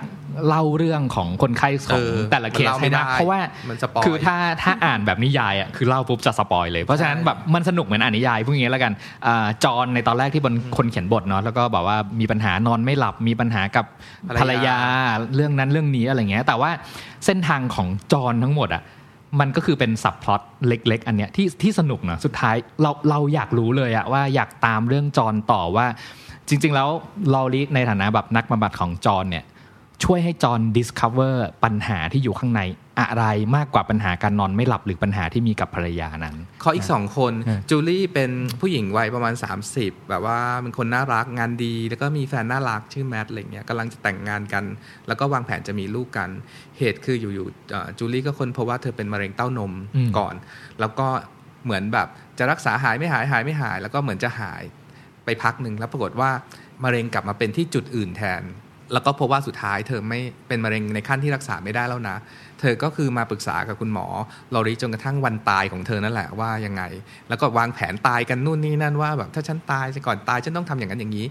[0.48, 8.94] เล่าเรื่องของคนไข้เออของแต่ละเคมันเล่าให้มากไม่ได้เพราะว่ามัน spoil คือถ้าถ้าอ่านแบบนิยายอะคือเล่าปุ๊บจะ spoil เลย เพราะฉะนั้นใช่แบบมันสนุกเหมือนอ่านนิยายพวกนี้แล้วกัน
[9.28, 13.86] อ่าจอห์นในตอนแรกที่เป็นคนเขียนบทเนาะแล้วก็บอกว่ามีปัญหานอนไม่หลับมีปัญหากับ
[14.40, 14.78] ภรรยา
[15.36, 16.72] เรื่องนั้นเรื่องนี้อะไรเงี้ยแต่ว่า
[17.26, 18.84] เส้นทางของจอห์นทั้งหมดอะ
[19.40, 25.86] มันก็คือเป็น subplot เล็ก ๆ อันเนี้ยที่ที่สนุกนะสุดท้ายเราเราอยากรู้เลยอะว่าอยากตามเรื่องจอนต่อว่า
[26.50, 26.90] จริง ๆ แล้ว
[27.34, 29.46] ลอรีในฐานะแบบนักบำบัดของจอนเนี่ย
[30.04, 32.62] ช่วยให้จอน discover ปัญหาที่อยู่ข้างใน
[33.00, 33.26] อะไร
[33.56, 39.34] มากกว่าปัญหาการนอนไม่หลับหรือปัญหาที่มีกับภรรยานั้นเขาอีกสองคนเออจูลี่เป็นผู้หญิงวัยประมาณ
[39.72, 44.64] 30 แบบว่าเป็นคนน่ารักงานดี แล้วก็มีแฟนน่ารักชื่อแมทอะไรเงี้ยกำลังจะแต่งงานกัน
[45.08, 46.30] แล้วก็วางแผนจะมีลูกกัน
[46.78, 50.36] เหตุคืออยู่ๆเอ่อจูลี่ก็ค้นพบว่าเธอเป็นมะเร็งเต้านมอืมก่อน
[50.80, 51.08] แล้วก็
[51.66, 52.08] เหมือนแบบ
[52.40, 54.81] จะรักษาหายไม่หายหายไม่หาย แล้วก็เหมือนจะหายไป
[55.44, 56.32] พักหนึ่งแล้วปรากฏว่า
[56.84, 58.44] มะเร็งกลับมาเป็นที่จุดอื่นแทน
[58.94, 62.18] แล้วก็พบว่าสุดท้ายเธอไม่เป็นมะเร็งในขั้นที่รักษาไม่ได้แล้วนะ
[62.60, 64.08] เธอก็คือมาปรึกษากับคุณหมอ
[64.54, 66.84] ลอรีจนกระทั่งวันตายของเธอนั่นแหละว่ายังไง
[67.30, 71.26] แล้วก็วางแผนตายกันนู่นนี่นั่นว่าแบบถ้าฉันตายก่อนตายฉันต้องทำอย่างนั้นอย่างนี้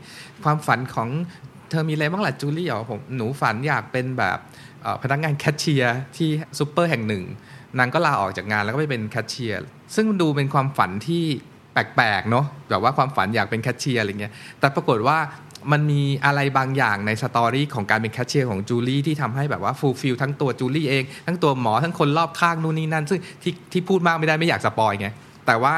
[0.44, 1.08] ความฝันของ
[1.70, 4.38] เธอมีอะไรบ้างล่ะจูลี่อ๋อผมหนูฝันอยากเป็นแบบ
[5.02, 6.28] พนักงานแคชเชียร์ที่
[6.58, 7.24] ซูเปอร์แห่งหนึ่ง
[7.78, 9.60] นางก็ลาออกจากงานแล้วก็ไปเป็นแคชเชียร์
[9.94, 11.24] ซึ่งดูเป็นความฝันที่
[11.72, 15.18] แปลกๆเนาะแบบว่าความฝันอยากเป็นแคชเชียร์อะไรเงี้ยแต่ปรากฏว่า
[15.72, 25.08] มันมีอะไรบางอย่างใน story ของการเป็นแคชเชียร์ของจูลี่ที่ทำให้แบบว่า fulfill ทั้งตัวจูลี่เอง ทั้งตัวหมอทั้งคนรอบข้างนู่นนี่นั่น ซึ่งที่ที่พูดมากไม่ได้ไม่อยาก spoil ไง
[25.46, 25.74] แต่ว่า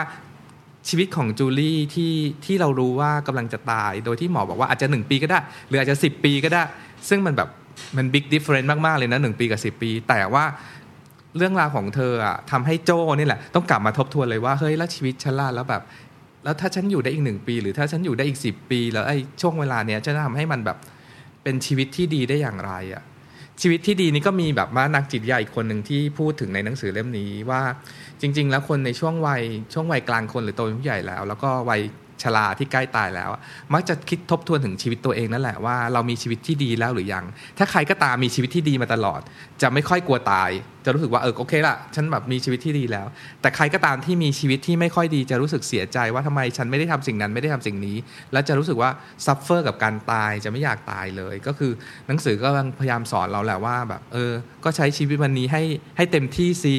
[0.88, 2.14] ชีวิตของจูลี่ที่
[2.44, 5.38] ที่เรารู้ว่ากำลังจะตาย โดยที่หมอบอกว่าอาจจะ 1 ปีก็ได้
[5.68, 6.62] หรืออาจจะ 10 ปีก็ได้
[7.08, 7.48] ซึ่งมันแบบ
[7.96, 10.44] มัน big different มาก ๆ เลยนะ1ปีกับ 10 ปี แต่ว่า
[11.36, 15.82] เรื่องราวของเธออะทำให้โจนี่แหละ ต้องกลับมาทบทวนเลยว่าเฮ้ยแล้วชีวิตฉันล่ะแล้วแบบ
[16.44, 20.78] แล้วถ้าฉันอยู่ได้อีกหนึ่งปี หรือถ้าฉันอยู่ได้อีกสิบปี แล้วไอ้ช่วงเวลาเนี้ยจะทำให้มันแบบ
[21.42, 23.02] เป็นชีวิตที่ดีได้อย่างไรอะ
[23.60, 27.62] ชีวิตที่ดีนี่ก็มีแบบว่านักจิตวิทยาอีกคนหนึ่งที่พูดถึงในหนังสือเล่มนี้ว่า
[28.20, 31.80] จริง ๆ แล้วคนในช่วงวัยช่วงวัยกลางคนหรือโตเป็นผู้ใหญ่แล้ว แล้วก็วัย
[32.22, 33.30] ชราที่ใกล้ตายแล้ว
[33.72, 37.24] มักจะคิดทบทวนถึงชีวิตตัวเองนั่นแหละว่าเรามีชีวิตที่ดีแล้วหรือยัง
[37.58, 39.20] ถ้าใครก็ตามมีชีวิตที่ดีมาตลอด
[39.62, 40.50] จะไม่ค่อยกลัวตาย
[40.84, 43.06] จะรู้สึกว่าเออโอเคละฉันแบบมีชีวิตที่ดีแล้ว
[43.40, 47.96] แต่ใครก็ตามที่มีชีวิตที่ไม่ค่อยดีจะรู้สึกเสียใจว่าทำไมฉันไม่ได้ทำสิ่งนั้นไม่ได้ทำสิ่งนี้
[48.32, 48.90] แล้วจะรู้สึกว่า
[49.26, 51.72] suffer กับการตายจะไม่อยากตายเลย ก็คือ
[52.06, 52.48] หนังสือก็
[52.80, 54.32] พยายามสอนเราแหละว่าแบบเออ
[54.64, 55.62] ก็ใช้ชีวิตวันนี้ให้
[55.96, 56.76] ให้เต็มที่สิ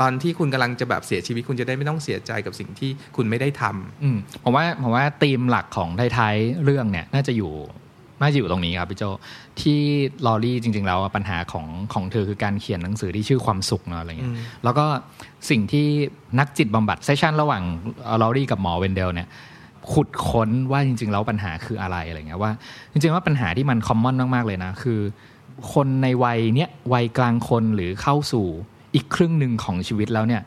[0.00, 7.52] ตอนที่คุณกำลังจะแบบเสียชีวิตคุณจะได้ไม่ต้องเสียใจกับสิ่งที่คุณไม่ได้ทำอืมผมว่าผมว่าธีมหลักของท้ายๆเรื่องเนี่ย น่าจะอยู่
[8.20, 9.04] น่าจะอยู่ตรงนี้ครับพี่โจ
[9.60, 9.80] ที่
[10.26, 14.86] ลอรี่จริง ๆ แล้วอะปัญหาของของเธอคือการเขียนหนังสือที่ชื่อความสุขเนาะอะไรเงี้ยอืมแล้วก็
[15.50, 15.86] สิ่งที่
[16.38, 17.62] นักจิตบำบัด session ระหว่าง
[18.22, 19.28] ลอรี่กับหมอเวนเดลเนี่ย
[19.92, 22.52] ขุดค้นว่าจริง ๆ แล้วปัญหาคืออะไรอะไรเงี้ยว่า
[22.92, 25.00] จริง ๆ ว่าปัญหาที่มัน common มาก ๆ เลยนะ คือ
[25.72, 28.46] คนในวัยเนี้ยวัยกลางคนหรือเข้าสู่
[28.94, 30.42] อีกครึ่งหนึ่งของชีวิตแล้วเนี่ย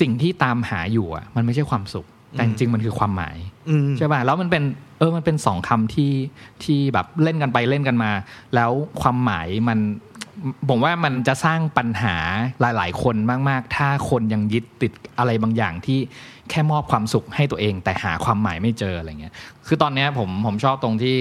[0.00, 3.36] สิ่งที่ตามหาอยู่อะ มันไม่ใช่ความสุข แต่จริงๆมันคือความหมาย
[3.68, 4.62] อืมใช่ป่ะแล้วมันเป็น
[4.98, 6.12] เออมันเป็นสองคำที่
[6.64, 8.10] ที่แบบเล่นกันไปเล่นกันมา
[8.54, 8.70] แล้ว
[9.00, 9.78] ความหมายมัน
[10.68, 12.16] ผมว่ามันจะสร้างปัญหา
[12.60, 13.16] หลาย ๆ คน
[13.48, 15.98] มาก ๆ ถ้าคนยังยึดติดอะไรบางอย่างที่
[16.50, 19.34] แค่มอบความสุขให้ตัวเอง แต่หาความหมายไม่เจออะไรเงี้ย
[19.66, 21.14] คือตอนนี้ผมผมชอบตรงที่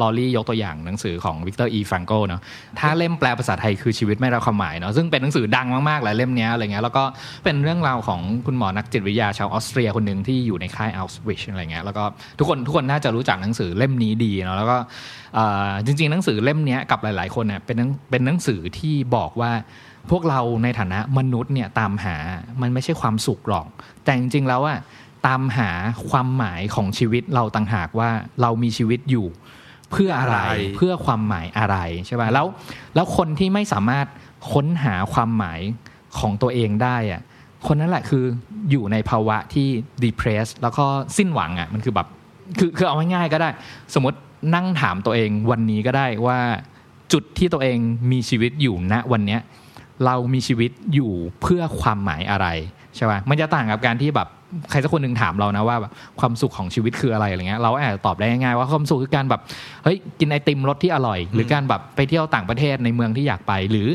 [0.00, 2.40] ลอรี่ยกตัวอย่างหนังสือของวิกเตอร์อี ฟรังเคิลเนาะ
[2.78, 7.04] ถ้าเล่มแปลภาษาไทยคือชีวิตไม่ไร้ความหมายเนาะ ซึ่งเป็นหนังสือดังมากๆหลายเล่มเนี้ยอะไรเงี้ย แล้วก็
[7.44, 12.04] เป็นเรื่องราวของคุณหมอนักจิตวิทยาชาวออสเตรียคนหนึ่งที่อยู่ในค่ายเอาชวิทซ์อะไรเงี้ย แล้วก็
[12.38, 14.76] ทุกคนทุกคนน่าจะรู้จักหนังสือเล่มนี้ดีเนาะ แล้วก็
[15.84, 17.78] จริง ๆ หนังสือเล่มนี้กับหลาย ๆ คนเนี่ยเป็น
[18.10, 19.52] เป็นหนังสือที่บอกว่า
[20.10, 22.16] พวกเราในฐานะมนุษย์เนี่ยตามหา
[22.60, 23.66] มันไม่ใช่ความสุขหรอก
[24.04, 24.78] แต่จริงๆแล้วอะ
[25.26, 25.70] ตามหา
[26.10, 28.10] ความหมายของชีวิตเราต่างหากว่า
[28.42, 29.26] เรามีชีวิตอยู่
[29.90, 31.76] เพื่ออะไรอะไรเพื่อความหมายอะไร
[32.06, 32.46] ใช่ป่ะแล้ว
[32.94, 34.06] แล้วคนที่ไม่สามารถ
[34.52, 35.60] ค้นหาความหมาย
[36.18, 37.22] ของตัวเองได้อะ
[37.66, 38.24] คนนั้นแหละคือ
[38.70, 39.68] อยู่ในภาวะที่
[40.04, 40.84] depressed แล้วก็
[41.16, 42.08] สิ้นหวังอะมันคือแบบ
[42.58, 43.48] คือคือเอาง่ายๆก็ได้
[43.94, 44.18] สมมติ
[44.54, 46.38] นั่งถามตัวเองวันนี้ก็ได้ว่า
[47.12, 47.78] จุดที่ตัวเอง
[48.12, 49.40] มีชีวิตอยู่ณวันเนี้ย
[50.06, 52.46] เรามีชีวิตอยู่เพื่อความหมายอะไร
[52.96, 54.28] ใช่ป่ะมันจะต่างกับการที่แบบ
[54.70, 55.76] ใครสักคนหนึ่งถามเรานะว่า
[56.20, 59.40] ความสุขของชีวิตคืออะไรอะไรเงี้ยเราอาจจะตอบได้ง่ายว่าความสุขคือการแบบ
[59.84, 63.88] เฮ้ยกินไอติมรสที่อร่อย หรือการแบบไปเที่ยวต่างประเทศในเมืองที่อยากไป หรือ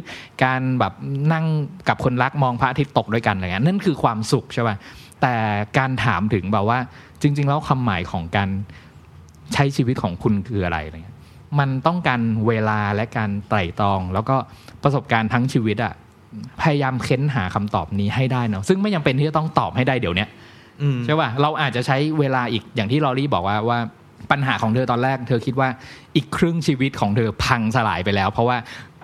[0.44, 0.94] การแบบ
[1.34, 1.46] นั่ง
[1.88, 4.76] กับคนรักมองพระอาทิตย์ตกด้วยกันอะไรเงี้ยนั่นคือความสุขใช่ป่ะ
[5.22, 5.34] แต่
[5.78, 6.80] การถามถึงแบบว่า
[7.22, 8.50] จริง ๆ แล้วความหมายของการ
[9.54, 11.17] ใช้ชีวิตของคุณคืออะไรอะไรเงี้ย
[11.60, 14.36] มันต้องการเวลาและการไตร่ตรอง แล้วก็
[14.84, 15.94] ประสบการณ์ทั้งชีวิตอะ
[16.62, 20.30] พยายามเค้นหาคำตอบนี้ให้ได้เนาะซึ่งไม่จำเป็นที่จะต้องตอบให้ได้เดี๋ยวเนี้ย
[20.82, 23.80] อืมใช่ป่ะเราอาจจะใช้เวลาอีกอย่างที่ลอรี่บอกว่าว่า
[24.32, 25.70] ปัญหาของเธอตอนแรก เธอคิดว่า
[26.16, 28.58] อีกครึ่งชีวิตของเธอพังสลายไปแล้ว เพราะว่า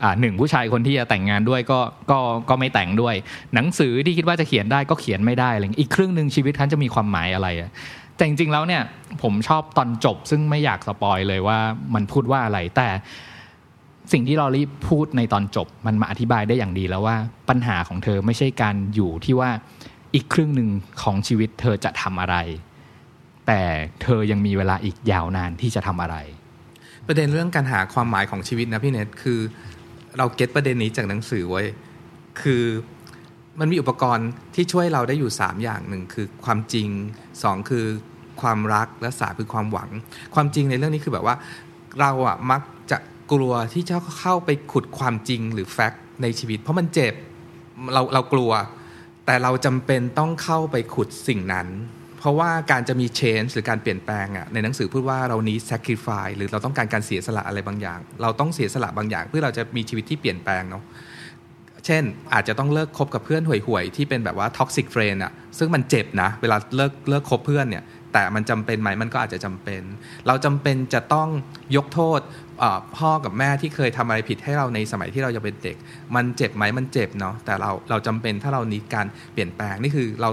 [0.03, 1.79] อ่าหนึ่งผู้ชายคนที่จะแต่งงานด้วยก็
[2.11, 2.19] ก็
[2.49, 3.15] ก็ไม่แต่งด้วย
[3.55, 7.71] หนังสือที่คิดว่าจะเขียนได้ก็เขียนไม่ได้อะไรอย่างเงี้ยอีกครึ่งหนึ่งชีวิตฉันจะมีความหมายอะไรอะ
[8.15, 8.83] แต่จริงๆแล้วเนี่ย
[9.21, 11.59] ผมชอบตอนจบ ซึ่งไม่อยากสปอยเลยว่า
[11.95, 12.89] มันพูดว่าอะไรแต่
[14.11, 17.17] สิ่งที่ลอรี่พูดในตอนจบมันมาอธิบายได้อย่างดีแล้วว่า
[17.49, 19.49] ปัญหาของเธอไม่ใช่การอยู่ที่ว่า
[20.13, 20.69] อีกครึ่งหนึ่ง
[21.01, 22.35] ของชีวิตเธอจะทำอะไร
[23.47, 23.61] แต่
[24.01, 26.17] เธอยังมีเวลาอีกยาวนานที่จะทำอะไร
[27.07, 29.39] ประเด็นเรื่องการหาความหมายของชีวิตนะพี่เน็ตคือ
[30.17, 31.63] เราเก็ตประเด็นนี้จากหนังสือไว้
[32.41, 32.63] คือ
[33.59, 36.87] มันมีอุปกรณ์ที่ช่วยเราได้อยู่ 3 อย่างหนึ่งคือความจริง
[37.29, 37.85] 2 คือ
[38.41, 39.89] ความรักและสามคือความหวัง
[40.35, 41.35] ความจริงในเรื่องนี้คือแบบว่า
[41.99, 42.97] เราอะมักจะ
[43.31, 47.13] กลัวที่จะเข้าไปขุดความจริงหรือแฟกต์ในชีวิต เพราะมันเจ็บ
[47.93, 48.51] เราเรากลัว
[49.25, 51.67] แต่เราจำเป็นต้องเข้าไปขุดสิ่งนั้น
[52.19, 60.83] เพเพราะว่าการจะมี change หรือการเปลี่ยนแปลงอะในหนังสือพูดว่าเรานี้ sacrifice หรือเราต้องการการเสียสละอะไรบางอย่าง เราต้องเสียสละบางอย่าง เพื่อเราจะมีชีวิตที่เปลี่ยนแปลงเนาะ
[61.85, 62.03] เช่น
[62.33, 69.81] อาจจะต้องเลิกคบกับเพื่อนห่วยๆ ที่เป็นแบบว่า toxic friend อะซึ่งมันเจ็บนะ เวลาเลิกเลิกคบเพื่อนเนี่ย แต่มันจำเป็นไหมมันก็อาจจะจำเป็น
[70.27, 71.29] เราจำเป็นจะต้อง
[71.75, 72.19] ยกโทษ
[72.97, 75.77] พ่อกับแม่ที่เคยทำอะไรผิดให้เราในสมัยที่เรายังเป็นเด็ก
[76.15, 80.29] มันเจ็บไหมมันเจ็บเนาะแต่เราเราจำเป็นถ้าเรานี้การเปลี่ยนแปลงนี่คือเรา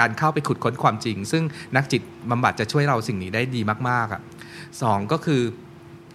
[0.00, 1.42] การเข้าไปขุดค้นความจริง ซึ่ง
[1.76, 4.20] นักจิตบำบัดจะช่วยเราสิ่งนี้ได้ดีมากๆอะ่ะ
[4.82, 5.42] สองก็คือ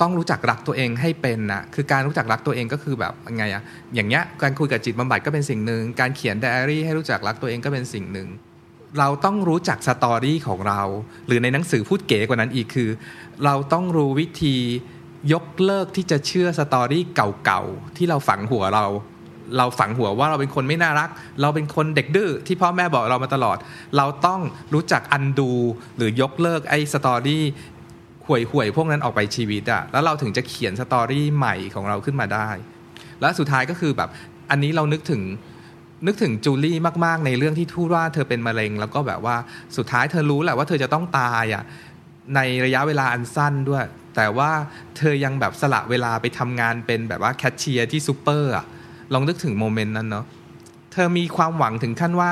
[0.01, 3.63] ต้องรู้จักรักตัวเองให้เป็นนะคือการรู้จักรักตัวเองก็คือแบบยังไงอะ
[3.95, 8.27] อย่างเงี้ยการคุยกับจิตบำบัดก็เป็นสิ่งหนึ่งการเขียนไดอารี่ให้รู้จักรักตัวเองก็เป็นสิ่งหนึ่ง
[8.99, 10.81] เราต้องรู้จัก story ของเรา
[11.27, 12.89] หรือในหนังสือพูดเก๋กว่านั้นอีกคือ
[13.45, 14.55] เราต้องรู้วิธี
[15.33, 18.85] ยกเลิกที่จะเชื่อ story เก่าๆที่เราฝังหัวเรา
[19.57, 21.09] เราฝังหัวว่าเราเป็นคนไม่น่ารัก
[21.41, 23.57] เราเป็นคนเด็กดื้อที่พ่อแม่บอกเรามาตลอด
[23.97, 24.41] เราต้อง
[24.73, 25.51] รู้จัก undo
[25.97, 27.43] หรือยกเลิกไอ้ story
[28.27, 32.49] ห่วยห่วยๆพวกนั้นออกไปชีวิตอะแล้วเราถึงจะเขียน story ใหม่ของเราขึ้นมาได้
[33.21, 34.09] และสุดท้ายก็คือแบบ
[34.49, 35.21] อันนี้เรานึกถึง
[36.07, 39.35] นึกถึงจูลี่มากๆ ในเรื่องที่พูดว่าเธอเป็นมะเร็ง แล้วก็แบบว่า
[39.77, 41.63] สุดท้ายเธอรู้แหละว่าเธอจะต้องตายอะ
[42.35, 43.83] ในระยะเวลาอันสั้นด้วย
[44.15, 44.51] แต่ว่า
[44.97, 48.65] เธอยังแบบสละเวลาไปทำงานเป็นแบบว่าแคชเชียร์ที่ซูเปอร์อะ
[49.13, 50.25] ลองนึกถึง moment นั้นเนาะ
[50.93, 52.29] เธอมีความหวังถึงขั้นว่า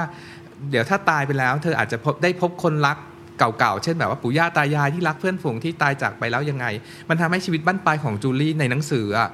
[0.70, 2.98] เดี๋ยวถ้าตายไปแล้ว เธออาจจะพบได้พบคนรัก
[3.60, 6.66] เก่าๆ เช่นแบบว่าปู่ย่าตายายที่รักเพื่อนฝูงที่ตายจากไปแล้วยังไง
[7.10, 9.30] มันทำให้ชีวิตบั้นปลายของจูลี่ในหนังสืออะ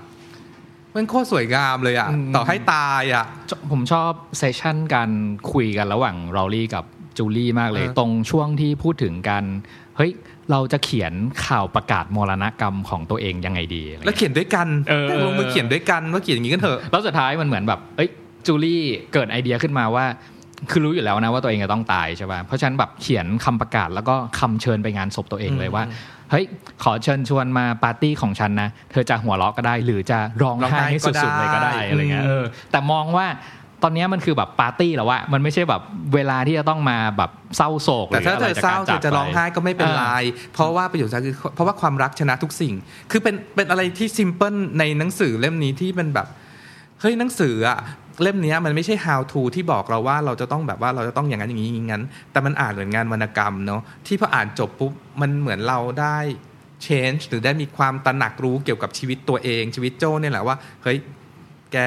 [0.96, 3.26] มันโคตรสวยงามเลยอะอืมต่อให้ตายอะ
[3.72, 5.10] ผมชอบเซสชั่นการ
[5.52, 6.84] คุยกันระหว่างรอลลี่กับ
[7.18, 9.46] จูลี่มากเลยเออตรงช่วงที่พูดถึงการ
[9.98, 10.12] เฮ้ย
[10.52, 11.14] เราจะเขียน
[11.46, 18.10] ข่าวประกาศมรณกรรมของตัวเองยังไงดีอะไรแล้วเงี้ยเขียนด้วยกันเออลงมือเขียนด้วยกันว่าเขียนอย่างนี้กันเถอะแล้วสุดท้ายมันเหมือนแบบ เอ้ย
[18.48, 18.82] จูลี่
[19.14, 20.06] เกิดไอเดียขึ้นมาว่า
[20.72, 25.84] คือรู้อยู่แล้วนะว่าตัวเองจะต้องตายใช่ป่ะเพราะฉะนั้นแบบเขียนคำประกาศแล้วก็คำเชิญไปงานศพตัวเองเลยว่า
[26.32, 26.46] เฮ้ย
[26.84, 33.28] ขอเชิญชวนมาปาร์ตี้ของฉันนะเธอจะหัวเราะก็ได้ หรือจะร้องร้องไห้ไห้ให้ก็สุดๆเลยก็ได้ได้อะไรเงี้ยอืมเออแต่มองว่า
[33.84, 35.82] ตอนเนี้ยมันคือแบบปาร์ตี้แล้วว่ามันไม่ใช่แบบ
[36.14, 40.20] เวลาที่จะต้องมาแบบเศร้าโศแต่ถ้าเธอเศร้าหรืออะไรเธอจะร้องไห้ก็ไม่เป็นไรอ่า
[40.54, 42.74] เพราะว่าประโยชน์คือเพราะว่าความรักชนะทุกสิ่ง
[43.12, 46.28] คือเป็นเป็นอะไรที่ซิมเพิลในหนังสือเล่มนี้ที่มันแบบ
[47.02, 47.80] เฮ้ยหนังสืออะ
[48.22, 54.92] เล่มนี้มันไม่ใช่ how to ที่บอกเราว่าเราจะต้องแบบว่าเราจะต้องอย่างนั้นอย่างนี้อย่างนั้น แต่มันอ่านเหมือนงานวรรณกรรมเนาะที่พออ่านจบปุ๊บ
[55.22, 56.18] มันเหมือนเราได้
[56.86, 60.98] change หรือได้มีความตระหนักรู้เกี่ยวกับชีวิตตัวเองชีวิตโจ้เนี่ยแหละว่าเฮ้ย
[61.74, 61.78] แก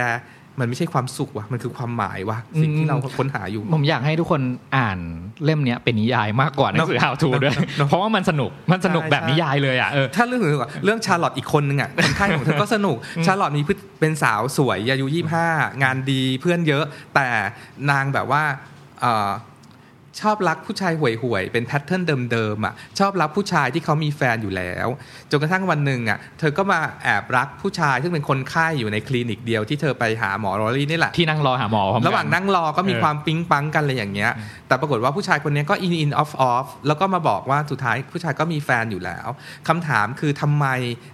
[0.61, 4.41] มันไม่ใช่ความสุขว่ะมันคือความหมายว่ะสิ่งที่เราค้นหาอยู่ ผมอยากให้ทุกคน
[4.77, 4.99] อ่าน
[5.45, 12.97] เล่มเนี้ยเป็นนิยายมากกว่าหนังสือ how to ด้วยเนอะเพราะว่ามันสนุกมันสนุกใช่แบบใช่นิยายเลยอะเออถ้าเรื่องอื่นกว่าเรื่องชาร์ลอตอีกคนนึงอะคนไข้ของเธอก็สนุก
[13.27, 15.47] ชาร์ลอตมีพฤติเป็นสาวสวยอายุยี่ห้า
[15.83, 16.85] งานดีเพื่อนเยอะ
[17.15, 17.27] แต่
[17.91, 18.43] นางแบบว่า
[19.01, 19.31] เอ่อ
[20.21, 24.87] ชอบรักผู้ชายห่วยๆ เป็น pattern เดิมๆอะชอบรักผู้ชายที่เขามีแฟนอยู่แล้ว
[25.31, 34.33] จนกระทั่งวันหนึ่งอะเธอก็มาแอบรักผู้ชายซึ่งเป็นคนไข้อยู่ในคลินิกเดียวที่เธอไปหาหมอลอรี่นี่แหละที่นั่งรอหาหมอพร้อมกันระหว่างนั่งรอก็มีเออความปิ๊งปังกันอะไรอย่างเงี้ย
[34.69, 39.29] แต่ปรากฏว่าผู้ชายคนนี้ก็ in in off off แล้วก็มาบอกว่าสุดท้ายผู้ชายก็มีแฟนอยู่แล้ว
[39.69, 40.67] คำถามคือทำไม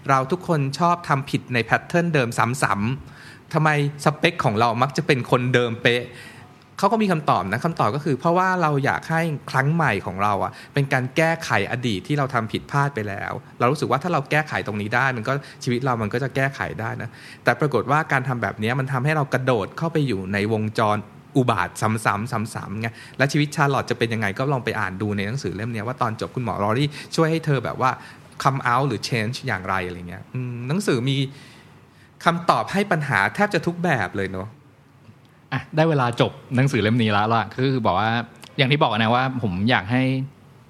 [0.08, 3.68] เราทุกคนชอบทำผิดในแพทเทิร์นเดิมซ้ำๆทำไม
[4.04, 6.02] สเปคของเรามักจะเป็นคนเดิมเป๊ะ
[6.78, 9.20] เขาก็มีคำตอบนะคำตอบก็คือ เพราะว่าเราอยากให้
[9.50, 15.32] ครั้งใหม่ของเราอะเป็นการแก้ไขอดีตที่เราทำผิดพลาดไปแล้ว เรารู้สึกว่าถ้าเราแก้ไขตรงนี้ได้ มันก็
[15.64, 17.08] ชีวิตเรามันก็จะแก้ไขได้นะ
[17.44, 20.96] แต่ปรากฏว่าการทำแบบนี้มันทำให้เรากระโดดเข้าไปอยู่ในวงจร
[21.36, 27.90] อุบาทซ้ำๆซ้ำๆไงและชีวิตชาร์ลอตจะเป็นยังไงก็ลองไปอ่านดูในหนังสือเล่มนี้ว่าตอนจบคุณหมอรอรี่ช่วยให้เธอแบบว่า
[28.42, 30.22] come out หรือ change อย่างไรอะไรเงี้ย
[30.68, 31.16] หนังสือมี
[32.24, 34.48] คำตอบให้ปัญหาแทบจะทุกแบบเลยเนาะ
[35.52, 38.10] อะได้เวลาจบหนังสือเล่มนี้แล้วล่ะก็คือบอกว่า
[38.58, 40.02] อย่างที่บอกนะว่า ผมอยากให้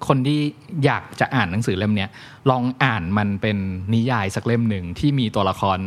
[0.07, 0.39] คนที่
[0.85, 2.09] อยากจะอ่านหนังสือเล่มเนี้ย
[2.49, 3.57] ลองอ่านมันเป็น
[3.93, 5.79] นิยายสักเล่มหนึ่งที่มีตัวละคร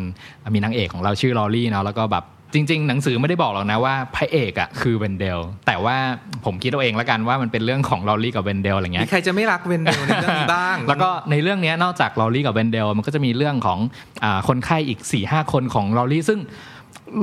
[0.54, 2.24] มีนางเอกของเราชื่อลอรี่เนาะแล้วก็แบบ
[2.54, 5.96] จริง ๆ หนังสือไม่ได้บอกหรอกนะว่าพระเอกอะคือเวนเดล แต่ว่า
[6.44, 13.78] ผมคิดเอาเองแล้วกันว่ามันเป็นเรื่องของลอรี่กับเวนเดลอะไรเงี้ย มีใครจะไม่รักเวนเดลในเรื่องนี้บ้าง แล้วก็ในเรื่องเนี้ยนอกจากลอรี่กับเวนเดลมันก็จะมีเรื่องของ
[14.24, 16.40] อาคนไข้อีกสี่ห้าคนของลอรี่ซึ่ง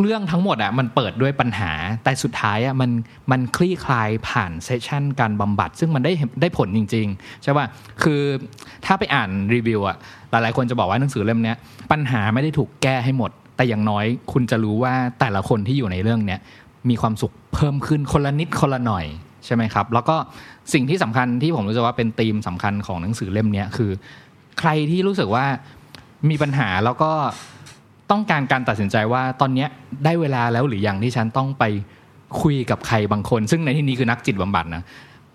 [0.01, 1.71] เรื่องทั้งหมดอะมันเปิดด้วยปัญหา
[2.03, 2.91] แต่สุดท้ายอะมัน
[3.31, 6.11] มันคลี่คลายผ่าน session การบำบัด ซึ่งมันได้
[6.41, 7.65] ได้ผลจริง ๆ ใช่ป่ะ
[8.03, 8.21] คือ
[8.85, 9.97] ถ้าไปอ่านรีวิวอะ
[10.31, 11.57] หลายๆคนจะบอกว่าหนังสือเล่มเนี้ย
[11.91, 16.39] ปัญหาไม่ได้ถูกแก้ให้หมด แต่อย่างน้อยคุณจะรู้ว่าแต่ละคนที่อยู่ในเรื่องเนี้ย
[16.89, 19.05] มีความสุขเพิ่มขึ้นคนละนิดคนละหน่อย
[19.45, 20.15] ใช่ไหมครับ แล้วก็
[20.73, 23.91] สิ่งที่สำคัญที่ผมรู้สึกว่าเป็นธีมสำคัญของหนังสือเล่มเนี้ยคือ
[24.59, 25.45] ใครที่รู้สึกว่า
[26.29, 27.11] มีปัญหาแล้วก็
[28.11, 29.65] ต้องการการตัดสินใจว่าตอนนี้
[30.05, 31.63] ได้เวลาแล้วหรือยังที่ฉันต้องไป
[32.41, 34.83] คุยกับใครบางคน ซึ่งในที่นี้คือนักจิตบำบัดนะ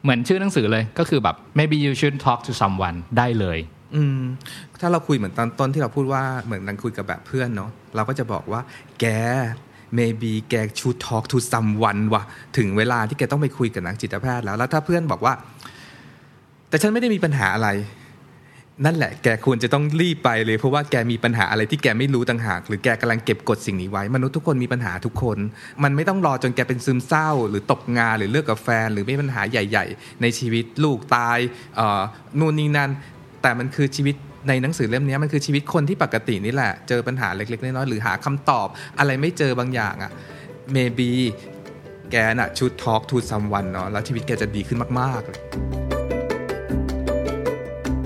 [0.02, 3.58] เหมือนชื่อหนังสือเลยก็คือแบบ maybe you should talk to someone ได้เลย
[3.94, 4.22] อืม
[4.80, 8.60] ถ้าเราคุยเหมือนตอนต้นที่เราพูดว่าเหมือนนังคุยกับแบบเพื่อนเนาะเราก็จะบอกว่า
[9.00, 9.06] แก
[9.98, 12.22] maybe แก should talk to someone ว่ะ
[12.58, 15.32] ถึงเวลาที่แกต้องไปคุยกับนักจิตแพทย์แล้ว แล้วถ้าเพื่อนบอกว่า
[16.68, 17.68] แต่ฉันไม่ได้มีปัญหาอะไร
[18.84, 25.38] นั่นแหละแกควรจะต้องรีบไปเลย เพราะว่าแกมีปัญหาอะไรที่แกไม่รู้ต่างหาก หรือแกกำลังเก็บกดสิ่งนี้ไว้ มนุษย์ทุกคนมีปัญหาทุกคน
[25.84, 31.38] มันไม่ต้องรอจนแกเป็นซึมเศร้า หรือตกงานหรือเลิกกับแฟน หรือมีปัญหาใหญ่ ๆ ในชีวิตลูกตาย
[32.38, 32.90] นู่นนี่นั่น
[33.42, 34.14] แต่มันคือชีวิต
[34.48, 38.68] ในหนังสือเล่มนี้มันคือชีวิตคนที่ปกตินี่แหละ เจอปัญหาเล็กๆน้อยๆหรือหาคำตอบ
[38.98, 40.12] อะไรไม่เจอบางอย่างอะ
[40.76, 41.10] maybe
[42.10, 45.40] แกน่ะชุด talk to someone เนาะแล้วชีวิตแกจะดีขึ้นมากๆเลย